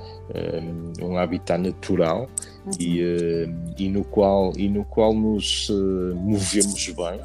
um, 1.01 1.05
um 1.05 1.17
habitat 1.17 1.59
natural 1.59 2.29
uhum. 2.65 2.71
e, 2.79 3.01
uh, 3.01 3.73
e 3.77 3.89
no 3.89 4.03
qual 4.03 4.53
e 4.57 4.69
no 4.69 4.85
qual 4.85 5.13
nos 5.13 5.69
uh, 5.69 6.15
movemos 6.15 6.87
bem. 6.87 7.19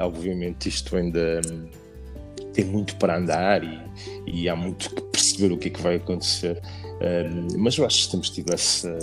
Obviamente 0.00 0.68
isto 0.68 0.96
ainda 0.96 1.40
tem 2.54 2.64
muito 2.64 2.94
para 2.98 3.16
andar 3.16 3.64
e, 3.64 3.80
e, 4.28 4.48
há 4.48 4.54
muito 4.54 4.94
que 4.94 5.02
perceber 5.02 5.52
o 5.52 5.58
que 5.58 5.66
é 5.66 5.70
que 5.72 5.82
vai 5.82 5.96
acontecer. 5.96 6.62
Mas 7.58 7.76
eu 7.76 7.84
acho 7.84 8.04
que 8.04 8.10
temos 8.12 8.30
tido 8.30 8.54
essa, 8.54 8.96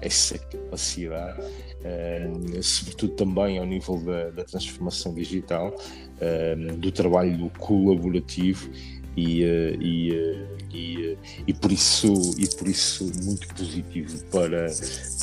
essa 0.00 0.38
capacidade 0.72 1.40
Uh, 1.82 2.62
sobretudo 2.62 3.12
também 3.14 3.58
ao 3.58 3.66
nível 3.66 3.98
da, 4.04 4.30
da 4.30 4.44
transformação 4.44 5.12
digital, 5.12 5.74
uh, 5.74 6.76
do 6.76 6.92
trabalho 6.92 7.50
colaborativo 7.58 8.70
e, 9.16 9.42
uh, 9.42 9.82
e, 9.82 10.46
e, 10.72 11.18
e, 11.44 11.52
por 11.52 11.72
isso, 11.72 12.12
e 12.38 12.46
por 12.56 12.68
isso 12.68 13.10
muito 13.24 13.48
positivo 13.48 14.24
para, 14.26 14.68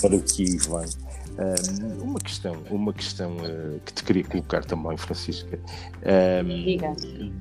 para 0.01 0.18
o 0.18 0.22
que 0.22 0.44
aí 0.44 0.58
vem. 0.58 2.01
uma 2.03 2.20
questão, 2.20 2.58
uma 2.70 2.91
questão 2.91 3.38
que 3.86 3.94
te 3.94 4.03
queria 4.03 4.25
colocar 4.25 4.65
também, 4.65 4.98
Francisca. 4.98 5.58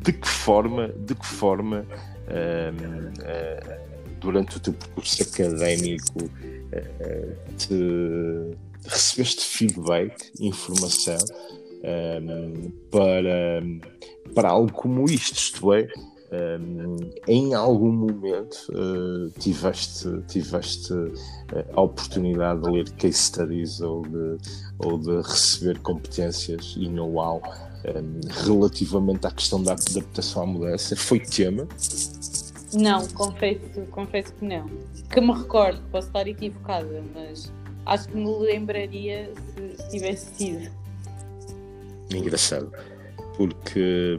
de 0.00 0.12
que 0.12 0.28
forma, 0.28 0.94
de 0.96 1.16
que 1.16 1.26
forma 1.26 1.84
durante 4.20 4.56
o 4.56 4.60
teu 4.60 4.72
percurso 4.72 5.22
académico 5.22 6.30
te 7.56 8.56
recebeste 8.84 9.44
feedback, 9.44 10.32
informação 10.40 11.18
um, 11.84 12.70
para, 12.90 13.62
para 14.34 14.50
algo 14.50 14.72
como 14.72 15.04
isto, 15.06 15.34
isto 15.34 15.72
é, 15.72 15.88
um, 16.30 16.96
em 17.26 17.54
algum 17.54 17.92
momento 17.92 18.70
uh, 18.70 19.30
tiveste, 19.38 20.08
tiveste 20.28 20.92
a 21.72 21.80
oportunidade 21.80 22.60
de 22.62 22.70
ler 22.70 22.90
case 22.92 23.16
studies 23.16 23.80
ou 23.80 24.02
de, 24.02 24.36
ou 24.78 24.98
de 24.98 25.16
receber 25.22 25.78
competências 25.78 26.74
e 26.76 26.88
know-how 26.88 27.42
um, 27.86 28.20
relativamente 28.44 29.26
à 29.26 29.30
questão 29.30 29.62
da 29.62 29.72
adaptação 29.72 30.42
à 30.42 30.46
mudança? 30.46 30.96
Foi 30.96 31.20
tema? 31.20 31.66
Não, 32.74 33.06
confesso, 33.08 33.80
confesso 33.90 34.32
que 34.34 34.44
não. 34.44 34.68
Que 35.10 35.20
me 35.20 35.32
recordo, 35.32 35.80
posso 35.90 36.08
estar 36.08 36.26
equivocada, 36.26 37.02
mas 37.14 37.52
acho 37.86 38.08
que 38.08 38.16
me 38.16 38.38
lembraria 38.38 39.32
se, 39.34 39.82
se 39.82 39.90
tivesse 39.90 40.34
sido. 40.34 40.70
Engraçado, 42.14 42.72
porque, 43.36 44.16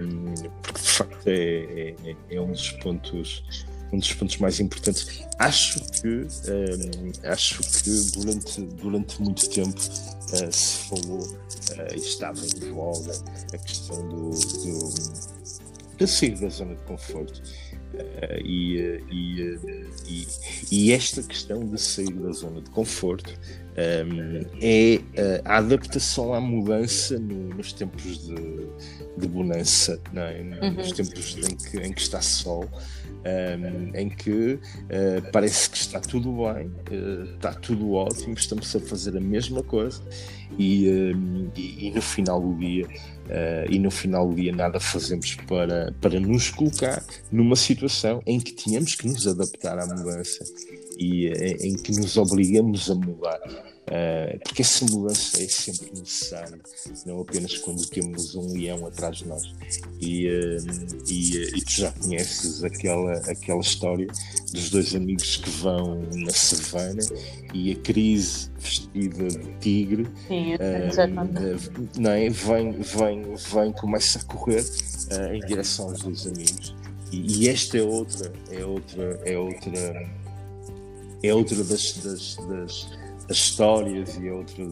porque 0.62 0.82
de 0.82 0.90
facto 0.90 1.28
é, 1.28 1.96
é, 2.06 2.16
é, 2.32 2.42
um 2.42 2.52
dos 2.52 2.72
pontos 2.74 3.44
um 3.92 3.98
dos 3.98 4.14
pontos 4.14 4.38
mais 4.38 4.60
importantes. 4.60 5.26
Acho 5.40 5.80
que 5.92 6.08
um, 6.08 7.30
acho 7.32 7.60
que 7.64 8.20
durante 8.20 8.62
durante 8.62 9.22
muito 9.22 9.50
tempo 9.50 9.80
uh, 9.80 10.52
se 10.52 10.78
falou 10.88 11.22
uh, 11.22 11.96
estava 11.96 12.40
em 12.40 12.72
voga 12.72 13.14
a 13.54 13.58
questão 13.58 14.08
do, 14.08 14.30
do 14.30 15.40
da 15.98 16.08
sair 16.08 16.40
da 16.40 16.50
zona 16.50 16.76
de 16.76 16.84
conforto. 16.84 17.42
E, 18.44 19.02
e, 19.12 19.60
e, 20.08 20.28
e, 20.72 20.92
esta 20.92 21.22
questão 21.24 21.68
de 21.68 21.80
sair 21.80 22.14
da 22.14 22.32
zona 22.32 22.62
de 22.62 22.70
conforto 22.70 23.34
um, 23.78 24.46
é 24.62 24.98
uh, 24.98 25.42
a 25.46 25.58
adaptação 25.58 26.34
à 26.34 26.42
mudança 26.42 27.18
no, 27.18 27.50
nos 27.56 27.72
tempos 27.74 28.28
de, 28.28 28.36
de 29.18 29.28
bonança, 29.28 30.00
é? 30.16 30.42
uhum. 30.42 30.74
nos 30.74 30.92
tempos 30.92 31.38
em 31.38 31.56
que, 31.56 31.78
em 31.78 31.94
que 31.94 32.02
está 32.02 32.22
sol, 32.22 32.70
um, 33.20 33.96
em 33.96 34.10
que 34.10 34.54
uh, 34.54 35.32
parece 35.32 35.70
que 35.70 35.78
está 35.78 36.00
tudo 36.00 36.32
bem, 36.32 36.68
uh, 36.68 37.36
está 37.36 37.54
tudo 37.54 37.94
ótimo, 37.94 38.34
estamos 38.34 38.76
a 38.76 38.80
fazer 38.80 39.16
a 39.16 39.22
mesma 39.22 39.64
coisa 39.64 40.02
e, 40.58 40.90
um, 40.90 41.50
e, 41.56 41.88
e 41.88 41.92
no 41.92 42.02
final 42.02 42.42
do 42.42 42.58
dia 42.58 42.88
Uh, 43.30 43.70
e 43.70 43.78
no 43.78 43.92
final 43.92 44.28
do 44.28 44.34
dia 44.34 44.52
nada 44.52 44.80
fazemos 44.80 45.36
para, 45.48 45.94
para 46.02 46.20
nos 46.20 46.50
colocar 46.50 47.06
numa 47.32 47.56
situação 47.56 48.24
em 48.26 48.40
que 48.40 48.52
tínhamos 48.52 48.96
que 48.96 49.06
nos 49.06 49.28
adaptar 49.28 49.78
à 49.78 49.86
mudança 49.86 50.44
e 51.00 51.30
uh, 51.30 51.66
em 51.66 51.76
que 51.78 51.92
nos 51.94 52.18
obrigamos 52.18 52.92
a 52.92 52.96
mudar. 52.96 53.40
Uh, 53.90 54.38
porque 54.44 54.62
essa 54.62 54.86
mudança 54.86 55.42
é 55.42 55.48
sempre 55.48 55.90
necessária, 56.00 56.60
não 57.08 57.22
apenas 57.22 57.58
quando 57.58 57.84
temos 57.88 58.36
um 58.36 58.54
leão 58.54 58.86
atrás 58.86 59.18
de 59.18 59.28
nós. 59.28 59.42
E, 60.00 60.28
uh, 60.28 60.58
e, 61.08 61.38
uh, 61.38 61.58
e, 61.58 61.62
tu 61.62 61.72
já 61.72 61.92
conheces 61.94 62.64
aquela, 62.64 63.14
aquela 63.14 63.62
história 63.62 64.06
dos 64.54 64.70
dois 64.70 64.94
amigos 64.94 65.38
que 65.38 65.50
vão 65.50 66.04
na 66.14 66.32
savana 66.32 67.02
e 67.52 67.72
a 67.72 67.76
crise 67.78 68.52
vestida 68.60 69.28
de 69.28 69.58
tigre 69.60 70.08
Sim, 70.28 70.56
não 71.98 72.12
é? 72.12 72.30
vem, 72.30 72.72
vem, 72.72 73.36
vem, 73.36 73.72
começa 73.74 74.20
a 74.20 74.24
correr 74.26 74.64
em 75.34 75.40
direção 75.48 75.90
aos 75.90 76.04
dois 76.04 76.28
amigos. 76.28 76.76
E, 77.12 77.44
e, 77.44 77.50
esta 77.50 77.76
é 77.76 77.82
outra, 77.82 78.32
é 78.52 78.64
outra, 78.64 79.20
é 79.26 79.36
outra, 79.36 80.12
é 81.22 81.34
outra 81.34 81.64
das, 81.64 81.94
das, 81.94 82.36
das 82.36 83.00
as 83.30 83.38
histórias 83.38 84.18
e 84.18 84.30
outra 84.30 84.66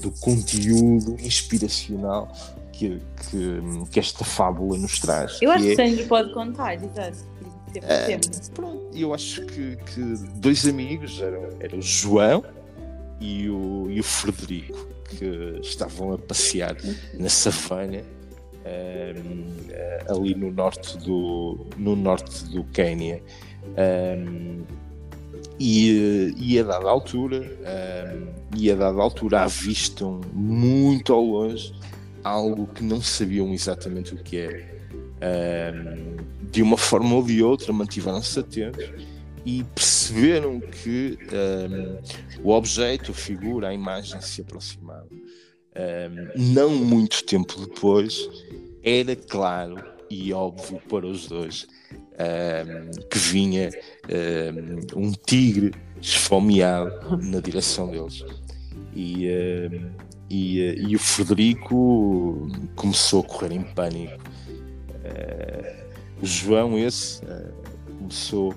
do 0.00 0.10
conteúdo 0.20 1.16
inspiracional 1.20 2.30
que, 2.72 3.00
que, 3.30 3.60
que, 3.90 4.00
esta 4.00 4.24
fábula 4.24 4.76
nos 4.76 4.98
traz. 4.98 5.38
Eu 5.40 5.50
acho 5.52 5.64
que, 5.64 5.72
é, 5.72 5.76
Sandro 5.76 6.06
pode 6.08 6.34
contar, 6.34 6.74
exato. 6.74 7.36
É, 7.82 8.18
pronto, 8.54 8.90
eu 8.94 9.14
acho 9.14 9.44
que, 9.46 9.76
que, 9.76 10.00
dois 10.36 10.66
amigos 10.66 11.20
eram, 11.20 11.48
eram 11.60 11.78
o 11.78 11.82
João 11.82 12.44
e 13.20 13.48
o, 13.48 13.86
e 13.90 14.00
o 14.00 14.02
Frederico, 14.02 14.88
que 15.08 15.60
estavam 15.62 16.12
a 16.12 16.18
passear 16.18 16.76
na 17.14 17.28
savana 17.28 18.02
um, 18.66 19.44
ali 20.08 20.34
no 20.34 20.50
norte 20.50 20.98
do, 20.98 21.66
no 21.76 21.94
norte 21.94 22.44
do 22.46 22.64
Quênia. 22.64 23.22
Um, 23.76 24.64
e, 25.58 26.34
e 26.36 26.58
a 26.58 26.62
dada 26.62 26.88
altura, 26.88 27.40
um, 27.40 28.26
e 28.56 28.70
a 28.70 28.74
dada 28.74 29.00
altura 29.00 29.42
avistam 29.42 30.20
muito 30.32 31.12
ao 31.12 31.24
longe 31.24 31.74
algo 32.22 32.66
que 32.66 32.82
não 32.82 33.00
sabiam 33.00 33.52
exatamente 33.52 34.14
o 34.14 34.18
que 34.18 34.38
é. 34.38 34.76
Um, 35.16 36.16
de 36.50 36.62
uma 36.62 36.76
forma 36.76 37.14
ou 37.14 37.22
de 37.22 37.42
outra, 37.42 37.72
mantiveram-se 37.72 38.38
atentos 38.38 38.84
e 39.44 39.64
perceberam 39.74 40.60
que 40.60 41.18
o 42.42 42.50
objeto, 42.50 43.12
a 43.12 43.14
figura, 43.14 43.68
a 43.68 43.74
imagem 43.74 44.20
se 44.20 44.40
aproximava. 44.40 45.08
Um, 45.10 46.54
não 46.54 46.70
muito 46.70 47.24
tempo 47.24 47.60
depois, 47.60 48.28
era 48.82 49.14
claro 49.14 49.95
e 50.10 50.32
óbvio 50.32 50.80
para 50.88 51.06
os 51.06 51.28
dois 51.28 51.66
que 53.10 53.18
vinha 53.18 53.70
um 54.94 55.12
tigre 55.12 55.72
esfomeado 56.00 57.18
na 57.22 57.40
direção 57.40 57.90
deles. 57.90 58.24
E, 58.94 59.26
e, 60.30 60.58
e, 60.88 60.96
o 60.96 60.98
Frederico 60.98 62.48
começou 62.74 63.20
a 63.20 63.24
correr 63.24 63.52
em 63.52 63.62
pânico. 63.62 64.22
o 66.22 66.26
João, 66.26 66.78
esse, 66.78 67.20
começou 67.98 68.54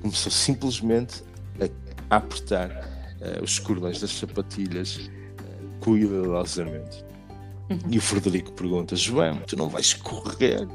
começou 0.00 0.32
simplesmente 0.32 1.22
a, 2.10 2.16
apertar 2.16 2.70
uh, 2.70 3.42
os 3.42 3.58
cordões 3.58 4.00
das 4.00 4.10
sapatilhas 4.10 4.96
uh, 4.96 5.80
cuidadosamente. 5.80 7.04
E 7.90 7.98
o 7.98 8.00
Frederico 8.00 8.52
pergunta: 8.52 8.96
João, 8.96 9.38
tu 9.46 9.56
não 9.56 9.68
vais 9.68 9.92
correr? 9.94 10.66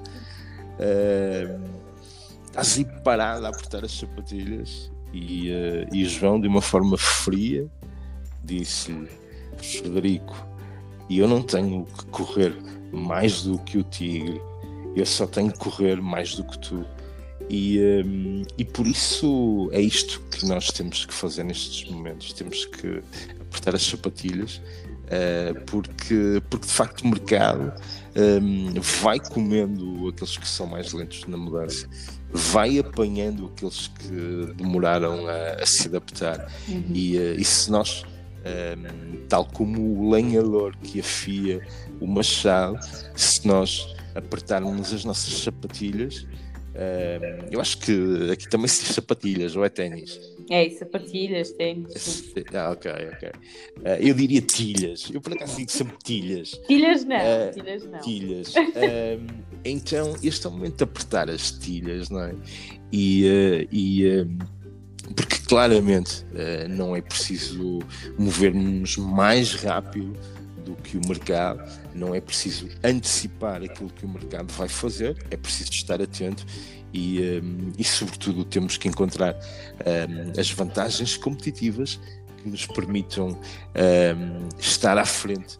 Uh, 0.80 1.60
estás 2.46 2.78
aí 2.78 2.86
parado 3.04 3.46
a 3.46 3.50
apertar 3.50 3.84
as 3.84 3.92
sapatilhas? 3.92 4.92
E, 5.14 5.50
e 5.92 6.04
o 6.04 6.10
João, 6.10 6.42
de 6.42 6.48
uma 6.48 6.62
forma 6.62 6.98
fria, 6.98 7.70
disse-lhe: 8.44 9.10
Frederico, 9.58 10.36
eu 11.10 11.28
não 11.28 11.42
tenho 11.42 11.86
que 11.86 12.06
correr 12.06 12.56
mais 12.92 13.44
do 13.44 13.58
que 13.60 13.78
o 13.78 13.84
tigre, 13.84 14.42
eu 14.96 15.06
só 15.06 15.26
tenho 15.26 15.52
que 15.52 15.60
correr 15.60 16.02
mais 16.02 16.36
do 16.36 16.44
que 16.44 16.58
tu. 16.60 16.86
E, 17.50 17.80
um, 18.06 18.44
e 18.58 18.64
por 18.64 18.88
isso 18.88 19.70
é 19.74 19.82
isto 19.82 20.20
que 20.32 20.46
nós 20.46 20.72
temos 20.72 21.06
que 21.06 21.14
fazer 21.14 21.44
nestes 21.44 21.90
momentos. 21.90 22.32
Temos 22.34 22.66
que 22.66 23.04
apertar 23.42 23.76
as 23.76 23.84
sapatilhas, 23.84 24.58
uh, 24.58 24.93
porque, 25.66 26.42
porque 26.50 26.66
de 26.66 26.74
facto 26.74 27.02
o 27.02 27.08
mercado 27.08 27.74
um, 28.16 28.74
vai 29.02 29.20
comendo 29.20 30.10
aqueles 30.10 30.38
que 30.38 30.48
são 30.48 30.68
mais 30.68 30.94
lentos 30.94 31.26
na 31.28 31.38
mudança, 31.38 31.88
vai 32.32 32.80
apanhando 32.80 33.52
aqueles 33.54 33.88
que 33.88 34.54
demoraram 34.56 35.28
a, 35.28 35.62
a 35.62 35.66
se 35.66 35.88
adaptar. 35.88 36.52
Uhum. 36.68 36.84
E, 36.94 37.18
uh, 37.18 37.36
e 37.40 37.44
se 37.44 37.72
nós 37.72 38.04
um, 38.44 39.26
tal 39.28 39.46
como 39.46 40.00
o 40.00 40.12
lenhador 40.12 40.76
que 40.78 41.00
afia 41.00 41.66
o 42.00 42.08
machado, 42.08 42.78
se 43.16 43.48
nós 43.48 43.96
apertarmos 44.16 44.94
as 44.94 45.06
nossas 45.06 45.34
sapatilhas, 45.42 46.26
Uh, 46.74 47.46
eu 47.52 47.62
acho 47.62 47.78
que 47.78 48.32
aqui 48.32 48.50
também 48.50 48.68
se 48.68 48.84
diz 48.84 48.96
sapatilhas, 48.96 49.56
ou 49.56 49.64
é 49.64 49.70
ténis? 49.70 50.20
É, 50.50 50.70
sapatilhas, 50.70 51.52
ténis. 51.52 52.34
Ah, 52.54 52.72
ok, 52.72 52.92
ok. 52.92 53.30
Uh, 53.30 54.00
eu 54.00 54.14
diria 54.14 54.42
tilhas. 54.42 55.10
Eu 55.14 55.22
por 55.22 55.34
acaso 55.34 55.56
digo 55.56 55.72
sempre 55.72 55.98
tilhas. 56.04 56.60
Tilhas 56.68 57.06
não, 57.06 57.16
uh, 57.16 57.54
tilhas 57.54 57.86
não. 57.86 58.00
Tilhas. 58.00 58.54
então, 59.64 60.16
este 60.22 60.46
é 60.46 60.50
o 60.50 60.54
momento 60.54 60.78
de 60.78 60.84
apertar 60.84 61.30
as 61.30 61.52
tilhas, 61.52 62.10
não 62.10 62.24
é? 62.24 62.36
E, 62.92 63.68
e 63.72 64.28
porque 65.16 65.38
claramente 65.48 66.26
não 66.70 66.96
é 66.96 67.02
preciso 67.02 67.80
movermos 68.18 68.98
mais 68.98 69.56
rápido 69.56 70.14
do 70.64 70.76
que 70.76 70.98
o 70.98 71.02
mercado, 71.08 71.64
não 71.94 72.16
é 72.16 72.22
preciso 72.22 72.70
antecipar 72.84 73.62
aquilo 73.64 73.90
que 73.90 74.06
o 74.06 74.10
mercado 74.10 74.52
vai 74.54 74.68
fazer, 74.68 75.18
é 75.30 75.38
preciso 75.38 75.72
estar 75.72 76.02
atento 76.02 76.46
e, 76.94 77.42
um, 77.42 77.72
e 77.78 77.84
sobretudo, 77.84 78.46
temos 78.46 78.78
que 78.78 78.88
encontrar 78.88 79.36
um, 79.36 80.40
as 80.40 80.52
vantagens 80.52 81.18
competitivas 81.18 82.00
que 82.38 82.48
nos 82.48 82.68
permitam 82.68 83.30
um, 83.30 84.50
estar 84.60 84.98
à 84.98 85.06
frente 85.06 85.58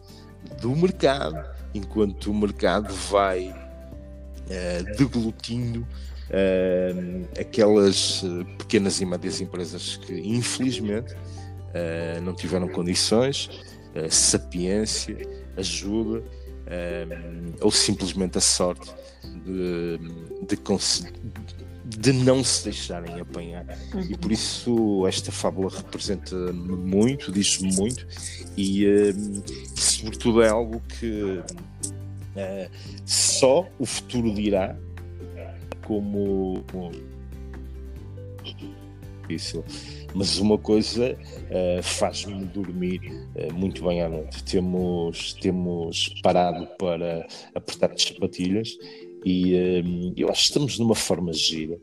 do 0.60 0.70
mercado, 0.76 1.44
enquanto 1.74 2.30
o 2.30 2.34
mercado 2.34 2.94
vai 3.10 3.48
uh, 3.48 4.96
deglutindo 4.96 5.80
uh, 5.80 7.28
aquelas 7.40 8.22
uh, 8.22 8.44
pequenas 8.58 9.00
e 9.00 9.06
médias 9.06 9.40
empresas 9.40 9.96
que, 9.96 10.14
infelizmente, 10.14 11.14
uh, 11.14 12.22
não 12.22 12.34
tiveram 12.34 12.68
condições 12.68 13.46
uh, 13.96 14.08
sapiência, 14.08 15.16
ajuda 15.56 16.22
ou 17.60 17.70
simplesmente 17.70 18.38
a 18.38 18.40
sorte 18.40 18.92
de, 19.44 19.98
de, 20.46 20.56
de 21.84 22.12
não 22.12 22.42
se 22.42 22.64
deixarem 22.64 23.20
apanhar. 23.20 23.66
E 24.08 24.16
por 24.16 24.32
isso 24.32 25.06
esta 25.06 25.30
fábula 25.30 25.70
representa-me 25.70 26.76
muito, 26.76 27.30
diz-me 27.30 27.74
muito, 27.74 28.06
e 28.56 28.86
uh, 28.86 29.42
sobretudo 29.76 30.42
é 30.42 30.48
algo 30.48 30.80
que 31.00 31.38
uh, 31.38 32.70
só 33.04 33.68
o 33.78 33.86
futuro 33.86 34.34
dirá 34.34 34.76
como. 35.86 36.64
Isso 39.28 39.64
mas 40.14 40.38
uma 40.38 40.56
coisa 40.56 41.12
uh, 41.12 41.82
faz-me 41.82 42.44
dormir 42.46 43.00
uh, 43.34 43.52
muito 43.52 43.82
bem 43.82 44.00
à 44.00 44.08
noite. 44.08 44.44
Temos, 44.44 45.34
temos 45.34 46.08
parado 46.22 46.66
para 46.78 47.26
apertar 47.54 47.90
as 47.90 48.02
sapatilhas 48.02 48.78
e 49.24 49.54
uh, 49.54 50.12
eu 50.16 50.28
acho 50.28 50.42
que 50.42 50.48
estamos 50.48 50.78
numa 50.78 50.94
forma 50.94 51.32
gira. 51.32 51.78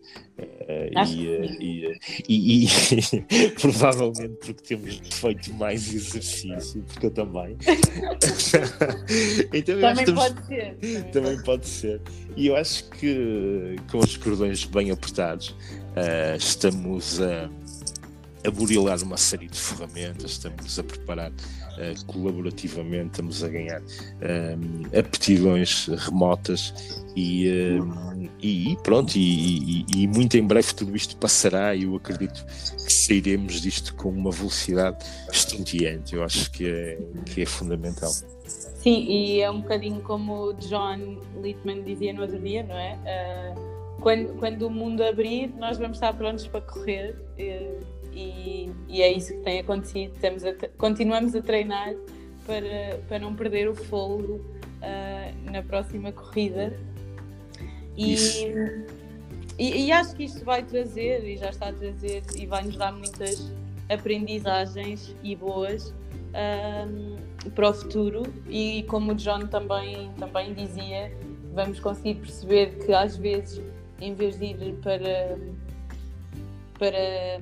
E, 1.08 1.25
e, 1.60 1.99
e, 2.30 2.65
e, 3.30 3.49
provavelmente 3.60 4.38
porque 4.39 4.75
temos 4.75 4.99
feito 5.12 5.54
mais 5.54 5.93
exercício, 5.93 6.84
porque 6.88 7.08
eu 7.08 7.12
também. 7.12 7.58
então, 9.54 9.80
também 9.80 10.04
estamos, 10.04 10.23
pode 10.23 10.47
ser. 10.47 10.75
Também, 10.75 11.12
também 11.12 11.43
pode 11.43 11.67
ser. 11.67 12.01
E 12.36 12.47
eu 12.47 12.56
acho 12.56 12.89
que 12.91 13.75
com 13.91 13.99
os 13.99 14.17
cordões 14.17 14.63
bem 14.65 14.89
apertados 14.91 15.56
estamos 16.39 17.21
a 17.21 17.49
a 18.45 18.51
burilar 18.51 19.01
uma 19.04 19.17
série 19.17 19.47
de 19.47 19.60
ferramentas, 19.60 20.32
estamos 20.32 20.80
a 20.80 20.84
preparar 20.84 21.32
uh, 21.32 22.06
colaborativamente, 22.06 23.12
estamos 23.12 23.43
a 23.43 23.47
ganhar 23.47 23.82
eh, 24.21 24.58
aptidões 24.97 25.88
remotas 25.88 26.73
e, 27.15 27.80
um, 27.80 28.30
e, 28.41 28.71
e 28.71 28.77
pronto, 28.77 29.15
e, 29.15 29.86
e, 29.95 30.08
muito 30.08 30.38
em 30.38 30.45
breve 30.45 30.73
tudo 30.73 30.95
isto 30.95 31.15
passará 31.17 31.75
e 31.75 31.84
eu 31.84 31.95
acredito 31.95 32.45
que 32.45 32.91
sairemos 32.91 33.62
disto 33.62 33.93
com 33.95 34.10
uma 34.10 34.32
velocidade 34.32 35.06
estonteante, 35.32 36.15
eu 36.15 36.23
acho 36.23 36.51
que 36.51 36.67
é, 36.67 36.97
que 37.25 37.41
é 37.41 37.45
fundamental. 37.45 38.12
Sim, 38.82 39.06
e 39.08 39.41
é 39.41 39.51
um 39.51 39.62
bocadinho 39.62 40.01
como 40.01 40.47
o 40.47 40.54
John 40.54 41.19
Littman 41.41 41.84
dizia 41.84 42.13
no 42.13 42.21
outro 42.21 42.39
dia, 42.39 42.63
não 42.63 42.75
é? 42.75 42.97
Uh, 43.56 44.01
quando, 44.01 44.34
quando 44.39 44.63
o 44.63 44.69
mundo 44.69 45.04
abrir, 45.04 45.54
nós 45.58 45.77
vamos 45.77 45.97
estar 45.97 46.13
prontos 46.13 46.47
para 46.47 46.62
correr. 46.62 47.15
E, 48.13 48.69
e, 48.88 49.02
é 49.02 49.12
isso 49.12 49.34
que 49.34 49.39
tem 49.39 49.60
acontecido. 49.60 50.13
Estamos 50.15 50.43
a, 50.43 50.54
continuamos 50.78 51.36
a 51.36 51.41
treinar 51.41 51.93
para, 52.45 53.00
para 53.08 53.19
não 53.19 53.36
perder 53.36 53.69
o 53.69 53.76
fôlego 53.76 54.36
uh, 54.36 55.52
na 55.52 55.63
próxima 55.63 56.12
corrida. 56.12 56.78
E, 57.95 58.15
e, 59.58 59.86
e, 59.86 59.91
acho 59.91 60.15
que 60.15 60.24
isto 60.24 60.43
vai 60.43 60.63
trazer, 60.63 61.24
e 61.28 61.38
já 61.38 61.50
está 61.50 61.69
a 61.69 61.74
trazer, 61.74 62.24
e 62.36 62.45
vai 62.45 62.63
nos 62.63 62.78
dar 62.78 62.91
muitas 62.91 63.52
aprendizagens 63.89 65.15
e 65.24 65.36
boas 65.36 65.93
um, 66.34 67.50
para 67.52 67.69
o 67.69 67.74
futuro. 67.74 68.24
E 68.50 68.84
como 68.84 69.12
o 69.12 69.15
John 69.15 69.47
também, 69.47 70.12
também 70.17 70.54
dizia, 70.54 71.12
vamos 71.54 71.80
conseguir 71.80 72.15
perceber 72.15 72.78
que 72.86 72.93
às 72.93 73.17
vezes, 73.17 73.62
em 74.00 74.13
vez 74.13 74.39
de 74.39 74.45
ir 74.45 74.76
para, 74.82 75.38
para 76.80 77.41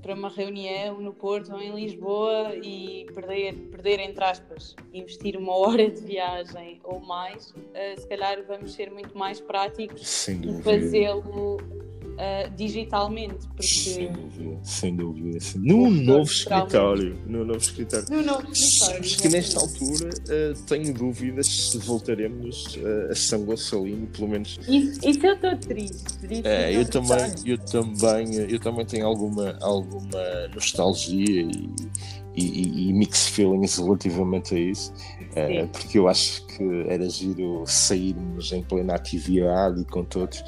para 0.00 0.14
uma 0.14 0.28
reunião 0.28 1.00
no 1.00 1.12
Porto 1.12 1.52
ou 1.52 1.60
em 1.60 1.74
Lisboa 1.74 2.54
e 2.56 3.06
perder, 3.14 3.54
perder 3.70 4.00
entre 4.00 4.24
aspas, 4.24 4.74
investir 4.92 5.36
uma 5.36 5.56
hora 5.56 5.90
de 5.90 6.00
viagem 6.00 6.80
ou 6.84 7.00
mais, 7.00 7.50
uh, 7.50 8.00
se 8.00 8.06
calhar 8.08 8.42
vamos 8.46 8.72
ser 8.72 8.90
muito 8.90 9.16
mais 9.16 9.40
práticos 9.40 10.28
e 10.28 10.62
fazê-lo 10.62 11.79
uh, 12.20 12.54
digitalmente. 12.54 13.46
Porque... 13.48 13.64
Sem 13.64 14.12
dúvida, 14.12 14.60
sem 14.62 14.96
dúvida. 14.96 15.38
Num 15.56 15.90
novo 15.90 16.30
escritório. 16.30 17.18
Num 17.26 17.44
novo 17.44 17.58
escritório. 17.58 18.06
Num 18.10 18.22
novo 18.22 18.52
escritório. 18.52 19.02
que 19.02 19.28
nesta 19.28 19.60
altura 19.60 20.10
uh, 20.10 20.62
tenho 20.66 20.92
dúvidas 20.92 21.46
se 21.46 21.78
voltaremos 21.78 22.76
uh, 22.76 23.10
a 23.10 23.14
São 23.14 23.44
Gonçalino, 23.44 24.06
pelo 24.08 24.28
menos. 24.28 24.58
Isso, 24.68 25.08
isso 25.08 25.26
eu 25.26 25.34
estou 25.34 25.56
triste. 25.56 26.44
É, 26.44 26.76
eu 26.76 26.84
também, 26.84 27.32
eu 27.46 27.58
também, 27.58 28.34
eu 28.34 28.60
também 28.60 28.84
tenho 28.84 29.06
alguma, 29.06 29.56
alguma 29.60 30.48
nostalgia 30.54 31.48
e, 32.36 32.42
e, 32.42 32.88
e 32.88 32.92
mixed 32.92 33.32
feelings 33.32 33.78
relativamente 33.78 34.54
a 34.54 34.58
isso, 34.58 34.92
uh, 34.92 35.66
porque 35.68 35.98
eu 35.98 36.08
acho 36.08 36.46
que 36.46 36.84
era 36.88 37.08
giro 37.08 37.64
sairmos 37.66 38.52
em 38.52 38.62
plena 38.62 38.94
atividade 38.94 39.80
e 39.80 39.84
com 39.84 40.04
todos. 40.04 40.42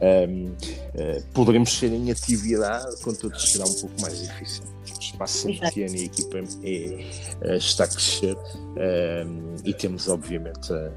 Um, 0.00 0.50
uh, 0.50 0.56
eh, 0.94 1.22
poderemos 1.34 1.76
ser 1.76 1.92
em 1.92 2.10
atividade, 2.10 3.00
com 3.02 3.12
todos 3.12 3.50
será 3.50 3.64
um 3.64 3.74
pouco 3.74 4.00
mais 4.00 4.20
difícil. 4.20 4.62
O 4.64 5.00
espaço 5.00 5.48
pequeno 5.48 5.96
e 5.96 6.02
a 6.02 6.04
equipa 6.04 6.38
é, 6.62 7.52
é, 7.52 7.56
está 7.56 7.84
a 7.84 7.88
crescer 7.88 8.36
um, 8.36 9.56
e 9.64 9.74
temos, 9.74 10.08
obviamente, 10.08 10.72
a, 10.72 10.92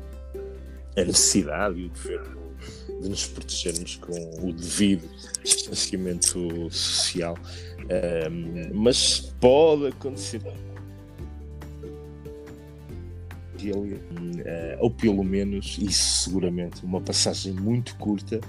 a 0.98 1.04
necessidade 1.04 1.80
e 1.80 1.86
o 1.86 1.90
dever 1.90 2.22
de 3.02 3.10
nos 3.10 3.26
protegermos 3.26 3.96
com 3.96 4.48
o 4.48 4.54
devido 4.54 5.10
distanciamento 5.44 6.70
social. 6.72 7.36
Um, 8.30 8.70
mas 8.74 9.20
pode 9.40 9.88
acontecer 9.88 10.42
uh, 13.70 14.78
ou 14.80 14.90
pelo 14.90 15.24
menos, 15.24 15.78
isso 15.80 16.24
seguramente, 16.24 16.84
uma 16.84 17.02
passagem 17.02 17.54
muito 17.54 17.96
curta 17.98 18.40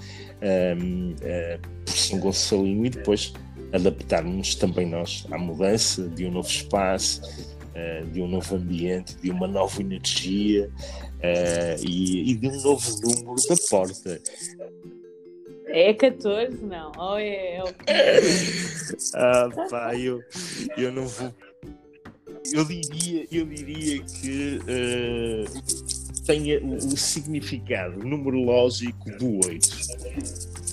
um, 0.77 1.11
uh, 1.11 1.15
eh, 1.21 1.59
por 1.85 1.93
São 1.93 2.19
Gonçalinho 2.19 2.85
e 2.85 2.89
depois 2.89 3.33
adaptarmos 3.71 4.55
também 4.55 4.87
nós 4.87 5.25
à 5.31 5.37
mudança 5.37 6.07
de 6.09 6.25
um 6.25 6.31
novo 6.31 6.47
espaço, 6.47 7.21
uh, 7.21 8.05
de 8.07 8.21
um 8.21 8.27
novo 8.27 8.55
ambiente, 8.55 9.15
de 9.17 9.29
uma 9.29 9.47
nova 9.47 9.81
energia 9.81 10.69
e, 11.87 12.31
e, 12.31 12.35
de 12.35 12.47
um 12.49 12.61
novo 12.61 12.99
número 13.01 13.35
da 13.47 13.55
porta. 13.69 14.21
É 15.67 15.93
14, 15.93 16.63
não? 16.65 16.91
Ou 16.97 17.17
é, 17.17 17.55
é 17.55 17.63
o 17.63 17.67
ah, 19.15 19.49
pá, 19.69 19.95
eu, 19.95 20.21
eu 20.77 20.91
não 20.91 21.07
vou. 21.07 21.33
Eu 22.51 22.65
diria, 22.65 23.27
eu 23.31 23.45
diria 23.45 24.03
que 24.03 24.59
uh, 24.59 26.23
tenha 26.25 26.59
o, 26.61 26.75
o, 26.75 26.97
significado 26.97 27.99
numerológico 27.99 29.09
do 29.17 29.45
8. 29.47 29.69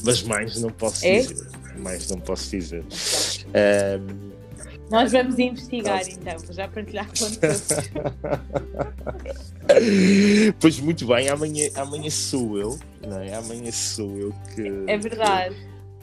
Mas 0.04 0.22
mais 0.22 0.60
não 0.60 0.70
posso 0.70 1.06
é? 1.06 1.20
dizer. 1.20 1.48
Mais 1.78 2.10
não 2.10 2.18
posso 2.18 2.50
dizer. 2.50 2.84
Um, 3.48 4.30
nós 4.90 5.12
vamos 5.12 5.38
investigar 5.38 6.02
então, 6.08 6.36
vou 6.38 6.52
já 6.52 6.66
partilhar 6.66 7.06
conteúdos. 7.06 7.68
pois 10.58 10.80
muito 10.80 11.06
bem, 11.06 11.28
amanhã, 11.28 11.68
amanhã 11.76 12.10
sou 12.10 12.58
eu, 12.58 12.76
não 13.06 13.20
é? 13.20 13.34
Amanhã 13.34 13.70
sou 13.70 14.18
eu 14.18 14.34
que. 14.54 14.62
É 14.88 14.98
verdade. 14.98 15.56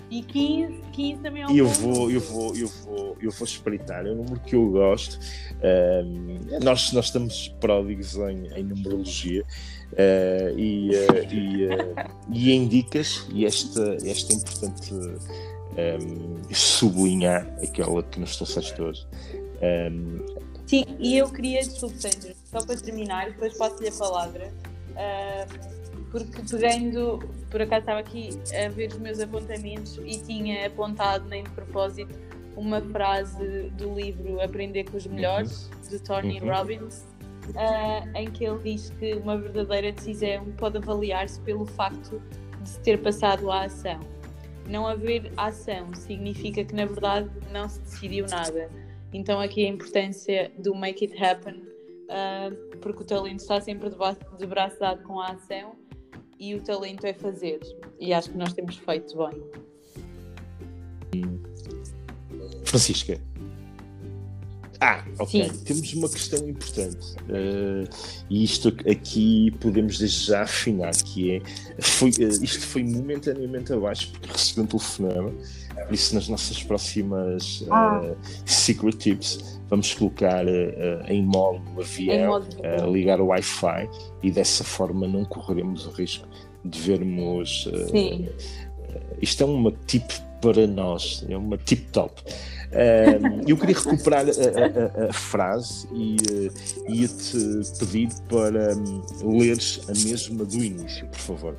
E 0.10 0.24
15, 0.24 0.82
15 0.93 1.22
também 1.22 1.43
é 1.43 1.48
um 1.48 1.56
eu 1.56 1.67
vou, 1.67 2.10
eu 2.10 2.22
vou, 2.22 2.56
eu 2.56 2.67
vou, 2.67 3.17
eu 3.22 3.32
vou 3.32 3.46
espreitar, 3.46 4.06
é 4.06 4.12
um 4.12 4.15
número 4.15 4.39
que 4.39 4.56
eu 4.56 4.70
gosto. 4.70 5.20
Um, 5.62 6.39
nós, 6.63 6.93
nós 6.93 7.06
estamos 7.06 7.50
pródigos 7.60 8.15
em, 8.15 8.48
em 8.56 8.63
numerologia 8.63 9.43
uh, 9.43 10.58
e, 10.58 10.91
uh, 10.91 11.34
e, 11.34 11.65
uh, 11.65 12.12
e 12.32 12.52
em 12.52 12.67
dicas, 12.67 13.28
e 13.34 13.46
esta, 13.46 13.98
esta 14.06 14.34
importante 14.34 14.93
um, 15.78 16.54
sublinhar 16.54 17.48
aquela 17.62 18.02
que 18.04 18.20
nos 18.20 18.36
trouxeste 18.36 18.82
hoje. 18.82 19.06
Um, 19.91 20.26
Sim, 20.65 20.84
e 21.00 21.17
eu 21.17 21.30
queria, 21.30 21.62
desculpe, 21.62 21.96
Sandra, 22.02 22.36
só 22.46 22.65
para 22.65 22.76
terminar, 22.76 23.28
depois 23.28 23.58
passo-lhe 23.58 23.88
a 23.88 23.91
palavra, 23.93 24.54
uh, 24.91 25.87
porque 26.12 26.41
pegando, 26.50 27.20
por 27.50 27.62
acaso 27.62 27.82
estava 27.82 28.00
aqui 28.00 28.30
a 28.65 28.70
ver 28.70 28.91
os 28.91 28.98
meus 28.98 29.20
apontamentos 29.20 30.00
e 30.06 30.17
tinha 30.24 30.67
apontado 30.67 31.28
nem 31.28 31.43
de 31.43 31.50
propósito 31.52 32.17
uma 32.56 32.82
frase 32.82 33.70
do 33.78 33.93
livro 33.93 34.41
Aprender 34.41 34.86
com 34.86 34.98
os 34.98 35.06
Melhores, 35.06 35.70
uhum. 35.70 35.89
de 35.89 36.00
Tony 36.00 36.41
uhum. 36.41 36.52
Robbins, 36.52 37.06
uh, 37.50 38.17
em 38.17 38.32
que 38.32 38.46
ele 38.46 38.60
diz 38.63 38.89
que 38.91 39.13
uma 39.15 39.38
verdadeira 39.38 39.91
decisão 39.91 40.46
pode 40.58 40.78
avaliar-se 40.78 41.39
pelo 41.41 41.65
facto 41.65 42.22
de 42.62 42.70
se 42.70 42.80
ter 42.80 43.02
passado 43.02 43.52
à 43.52 43.65
ação 43.65 44.00
não 44.67 44.86
haver 44.86 45.32
ação 45.38 45.93
significa 45.93 46.63
que 46.63 46.76
na 46.76 46.86
verdade 46.86 47.30
não 47.52 47.67
se 47.70 47.80
decidiu 47.82 48.26
nada. 48.28 48.70
Então 49.13 49.39
aqui 49.39 49.65
a 49.65 49.70
importância 49.70 50.52
do 50.58 50.76
make 50.76 51.06
it 51.06 51.24
happen, 51.24 51.56
uh, 51.56 52.78
porque 52.80 53.04
o 53.04 53.06
talento 53.06 53.39
está 53.39 53.60
sempre 53.62 53.89
de, 53.89 53.96
de 54.38 54.46
braço 54.46 54.80
dado 54.80 55.02
com 55.04 55.20
a 55.20 55.32
ação 55.32 55.76
e 56.39 56.56
o 56.56 56.62
talento 56.62 57.06
é 57.06 57.13
fazer. 57.13 57.60
E 58.00 58.13
acho 58.13 58.32
que 58.32 58.38
nós 58.38 58.54
temos 58.54 58.78
feito 58.78 59.17
bem. 59.17 59.43
Francisca, 62.65 63.19
ah, 64.80 65.04
ok. 65.20 65.44
Sim. 65.44 65.63
Temos 65.63 65.94
uma 65.94 66.10
questão 66.10 66.48
importante 66.48 67.16
uh, 67.30 67.90
e 68.30 68.44
isto 68.44 68.70
aqui 68.90 69.52
podemos 69.60 69.98
desde 69.98 70.28
já 70.28 70.44
afinar 70.44 70.94
que 70.96 71.38
é 71.38 71.42
foi, 71.82 72.10
uh, 72.10 72.44
isto 72.44 72.62
foi 72.62 72.84
momentaneamente 72.84 73.74
abaixo 73.74 74.12
porque 74.12 74.32
recebi 74.32 74.62
um 74.62 74.66
telefonema 74.68 75.32
por 75.86 75.94
isso 75.94 76.13
nas 76.16 76.28
nossas 76.28 76.62
próximas 76.63 77.62
uh, 77.62 77.74
ah. 77.74 78.16
secret 78.46 78.98
tips 78.98 79.60
vamos 79.70 79.94
colocar 79.94 80.46
em 81.08 81.24
modo 81.24 81.62
avião 81.80 82.42
ligar 82.92 83.20
o 83.20 83.28
Wi-Fi 83.28 83.90
e 84.24 84.32
dessa 84.32 84.63
forma 84.63 85.08
não 85.08 85.26
correremos 85.26 85.86
o 85.86 85.92
risco 85.92 86.28
de 86.63 86.80
vermos 86.80 87.68
isto 89.21 89.43
é 89.43 89.45
uma 89.45 89.71
tip 89.86 90.06
para 90.41 90.67
nós 90.67 91.26
é 91.28 91.38
uma 91.38 91.58
tip 91.58 91.89
top 91.91 92.21
eu 93.47 93.58
queria 93.58 93.76
recuperar 93.76 94.26
a, 94.26 95.06
a, 95.06 95.10
a 95.10 95.13
frase 95.13 95.88
e 95.93 96.17
uh, 96.30 96.91
ia-te 96.91 97.62
pedir 97.80 98.10
para 98.28 98.76
um, 98.76 99.38
leres 99.39 99.82
a 99.88 99.93
mesma 99.93 100.43
do 100.43 100.58
início, 100.58 101.08
por 101.08 101.19
favor. 101.19 101.58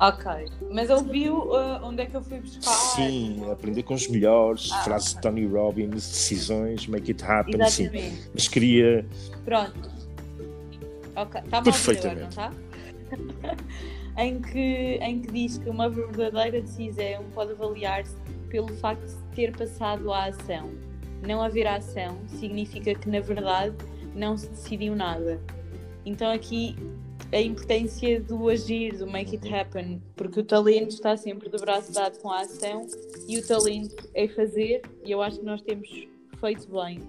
Ok, 0.00 0.46
mas 0.72 0.88
ouviu 0.88 1.36
uh, 1.36 1.84
onde 1.84 2.02
é 2.02 2.06
que 2.06 2.16
eu 2.16 2.22
fui 2.22 2.40
buscar? 2.40 2.70
Sim, 2.70 3.48
aprender 3.50 3.82
com 3.82 3.94
os 3.94 4.08
melhores, 4.08 4.70
ah, 4.72 4.82
frase 4.82 5.10
okay. 5.10 5.16
de 5.16 5.22
Tony 5.22 5.46
Robbins, 5.46 5.90
decisões, 5.90 6.86
make 6.86 7.10
it 7.10 7.22
happen, 7.22 7.60
Exatamente. 7.60 8.16
sim. 8.16 8.18
Mas 8.32 8.48
queria. 8.48 9.06
Pronto. 9.44 9.90
Ok, 11.16 11.40
está 11.44 11.62
Perfeitamente. 11.62 12.20
Não 12.22 12.28
está? 12.28 12.52
em, 14.16 14.40
que, 14.40 14.98
em 15.02 15.20
que 15.20 15.32
diz 15.32 15.58
que 15.58 15.68
uma 15.68 15.88
verdadeira 15.88 16.60
decisão 16.60 17.24
pode 17.34 17.52
avaliar-se 17.52 18.16
pelo 18.48 18.68
facto 18.76 19.06
de 19.06 19.34
ter 19.34 19.56
passado 19.56 20.12
à 20.12 20.26
ação. 20.26 20.70
Não 21.26 21.42
haver 21.42 21.66
ação 21.66 22.18
significa 22.26 22.94
que, 22.94 23.08
na 23.08 23.20
verdade, 23.20 23.76
não 24.14 24.36
se 24.36 24.48
decidiu 24.48 24.96
nada. 24.96 25.40
Então, 26.04 26.30
aqui 26.30 26.76
a 27.32 27.40
importância 27.40 28.20
do 28.20 28.48
agir, 28.48 28.96
do 28.96 29.06
make 29.06 29.36
it 29.36 29.54
happen, 29.54 30.02
porque 30.16 30.40
o 30.40 30.44
talento 30.44 30.90
está 30.90 31.16
sempre 31.16 31.48
de 31.48 31.58
braço 31.58 31.92
dado 31.92 32.18
com 32.18 32.30
a 32.30 32.40
ação 32.40 32.86
e 33.28 33.38
o 33.38 33.46
talento 33.46 33.94
é 34.14 34.26
fazer, 34.26 34.82
e 35.04 35.10
eu 35.10 35.22
acho 35.22 35.38
que 35.38 35.44
nós 35.44 35.62
temos 35.62 35.88
feito 36.40 36.68
bem 36.72 37.00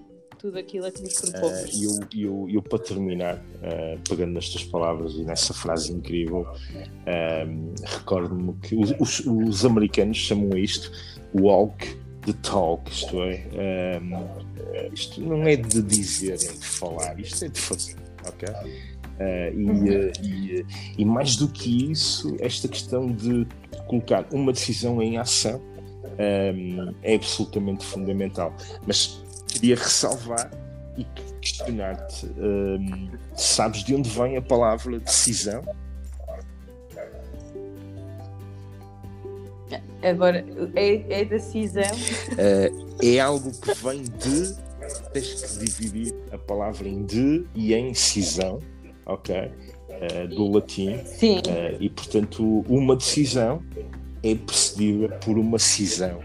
tudo 0.42 0.58
aquilo 0.58 0.86
a 0.86 0.90
que 0.90 1.00
nos 1.00 1.14
propomos. 1.14 1.70
E 1.72 1.86
uh, 1.86 2.00
eu, 2.12 2.20
eu, 2.20 2.48
eu, 2.54 2.62
para 2.62 2.80
terminar, 2.80 3.36
uh, 3.36 4.00
pegando 4.08 4.32
nestas 4.32 4.64
palavras 4.64 5.12
e 5.14 5.22
nessa 5.22 5.54
frase 5.54 5.92
incrível, 5.92 6.40
uh, 6.40 7.74
recordo-me 7.84 8.52
que 8.54 8.74
os, 8.74 8.92
os, 8.98 9.20
os, 9.20 9.64
americanos 9.64 10.16
chamam 10.16 10.58
isto 10.58 10.90
walk 11.32 11.96
the 12.26 12.32
talk, 12.42 12.90
isto 12.90 13.22
é, 13.22 14.00
um, 14.00 14.92
isto 14.92 15.20
não 15.20 15.42
é 15.44 15.56
de 15.56 15.80
dizer, 15.80 16.34
é 16.34 16.36
de 16.36 16.66
falar, 16.66 17.18
isto 17.18 17.44
é 17.44 17.48
de 17.48 17.60
fazer, 17.60 17.96
ok? 18.26 18.48
Uh, 18.48 19.60
e, 19.60 19.70
uh, 19.70 20.12
e, 20.22 20.66
e, 20.98 21.04
mais 21.04 21.36
do 21.36 21.48
que 21.48 21.90
isso, 21.90 22.36
esta 22.40 22.66
questão 22.66 23.06
de 23.06 23.46
colocar 23.86 24.26
uma 24.32 24.52
decisão 24.52 25.00
em 25.02 25.18
ação 25.18 25.60
um, 26.18 26.94
é 27.02 27.14
absolutamente 27.14 27.84
fundamental. 27.84 28.54
Mas 28.86 29.22
queria 29.62 29.76
ressalvar 29.76 30.50
e 30.98 31.06
questionar-te: 31.40 32.26
um, 32.26 33.08
sabes 33.36 33.84
de 33.84 33.94
onde 33.94 34.10
vem 34.10 34.36
a 34.36 34.42
palavra 34.42 34.98
decisão? 34.98 35.62
Agora, 40.02 40.44
é, 40.74 41.20
é 41.20 41.24
decisão? 41.24 41.84
Uh, 42.32 42.96
é 43.02 43.20
algo 43.20 43.52
que 43.52 43.72
vem 43.74 44.02
de. 44.02 44.72
Tens 45.12 45.58
que 45.58 45.64
dividir 45.64 46.14
a 46.32 46.38
palavra 46.38 46.88
em 46.88 47.04
de 47.04 47.46
e 47.54 47.72
em 47.72 47.94
cisão, 47.94 48.58
ok? 49.06 49.36
Uh, 49.36 50.28
do 50.28 50.50
latim. 50.50 50.98
Sim. 51.04 51.38
Uh, 51.38 51.76
e 51.80 51.88
portanto, 51.88 52.64
uma 52.68 52.96
decisão 52.96 53.62
é 54.24 54.34
precedida 54.34 55.08
por 55.24 55.38
uma 55.38 55.58
cisão, 55.58 56.20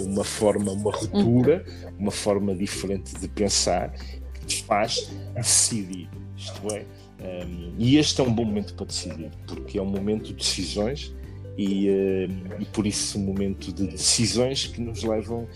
uma 0.00 0.24
forma, 0.24 0.72
uma 0.72 0.90
ruptura, 0.90 1.64
uhum. 1.66 1.87
Uma 1.98 2.10
forma 2.10 2.54
diferente 2.54 3.14
de 3.18 3.28
pensar 3.28 3.92
que 4.34 4.46
te 4.46 4.64
faz 4.64 5.10
decidir. 5.34 6.08
Isto 6.36 6.74
é, 6.74 6.84
um, 7.20 7.74
e 7.78 7.96
este 7.96 8.20
é 8.20 8.24
um 8.24 8.32
bom 8.32 8.44
momento 8.44 8.74
para 8.74 8.86
decidir, 8.86 9.30
porque 9.46 9.78
é 9.78 9.82
um 9.82 9.86
momento 9.86 10.28
de 10.28 10.34
decisões 10.34 11.14
e, 11.56 11.88
uh, 11.90 12.60
e 12.60 12.64
por 12.66 12.86
isso 12.86 13.18
um 13.18 13.22
momento 13.22 13.72
de 13.72 13.88
decisões 13.88 14.66
que 14.66 14.80
nos 14.80 15.02
levam 15.02 15.48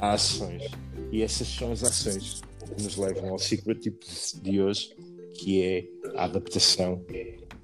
a 0.00 0.12
ações. 0.12 0.64
E 1.12 1.22
essas 1.22 1.46
são 1.46 1.70
as 1.70 1.84
ações 1.84 2.42
que 2.76 2.82
nos 2.82 2.96
levam 2.96 3.30
ao 3.30 3.38
Secret 3.38 3.78
Tip 3.78 4.02
de 4.42 4.60
hoje, 4.60 4.94
que 5.34 5.62
é 5.62 5.84
a 6.16 6.24
adaptação 6.24 7.00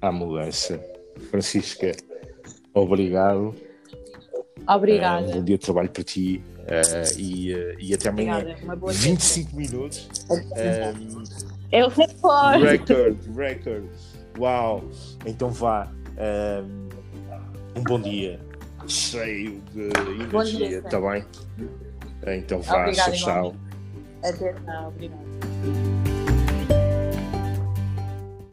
à 0.01 0.11
mudança. 0.11 0.81
Francisca, 1.29 1.91
obrigado. 2.73 3.53
Obrigada. 4.67 5.27
Um 5.27 5.31
bom 5.31 5.43
dia 5.43 5.57
de 5.57 5.65
trabalho 5.65 5.89
para 5.89 6.03
ti 6.03 6.41
uh, 6.71 7.19
e, 7.19 7.53
uh, 7.53 7.75
e 7.79 7.93
até 7.93 8.09
amanhã. 8.09 8.37
Obrigada. 8.39 8.63
Uma 8.63 8.75
boa 8.75 8.93
25 8.93 9.55
minutos. 9.55 10.09
Um, 10.29 11.23
é 11.71 11.85
o 11.85 11.89
recorde. 11.89 12.63
Record, 12.63 13.37
record. 13.37 13.85
Uau! 14.37 14.83
Então 15.25 15.49
vá. 15.49 15.91
Um, 16.17 16.89
um 17.79 17.83
bom 17.83 17.99
dia 18.01 18.39
cheio 18.87 19.61
de 19.73 19.89
energia, 20.23 20.79
está 20.79 20.99
bem? 20.99 21.25
Então 22.27 22.61
vá, 22.61 22.81
Obrigada, 22.81 23.11
tchau. 23.11 23.55
Até 24.23 24.53
já, 24.53 24.87
obrigada. 24.87 26.00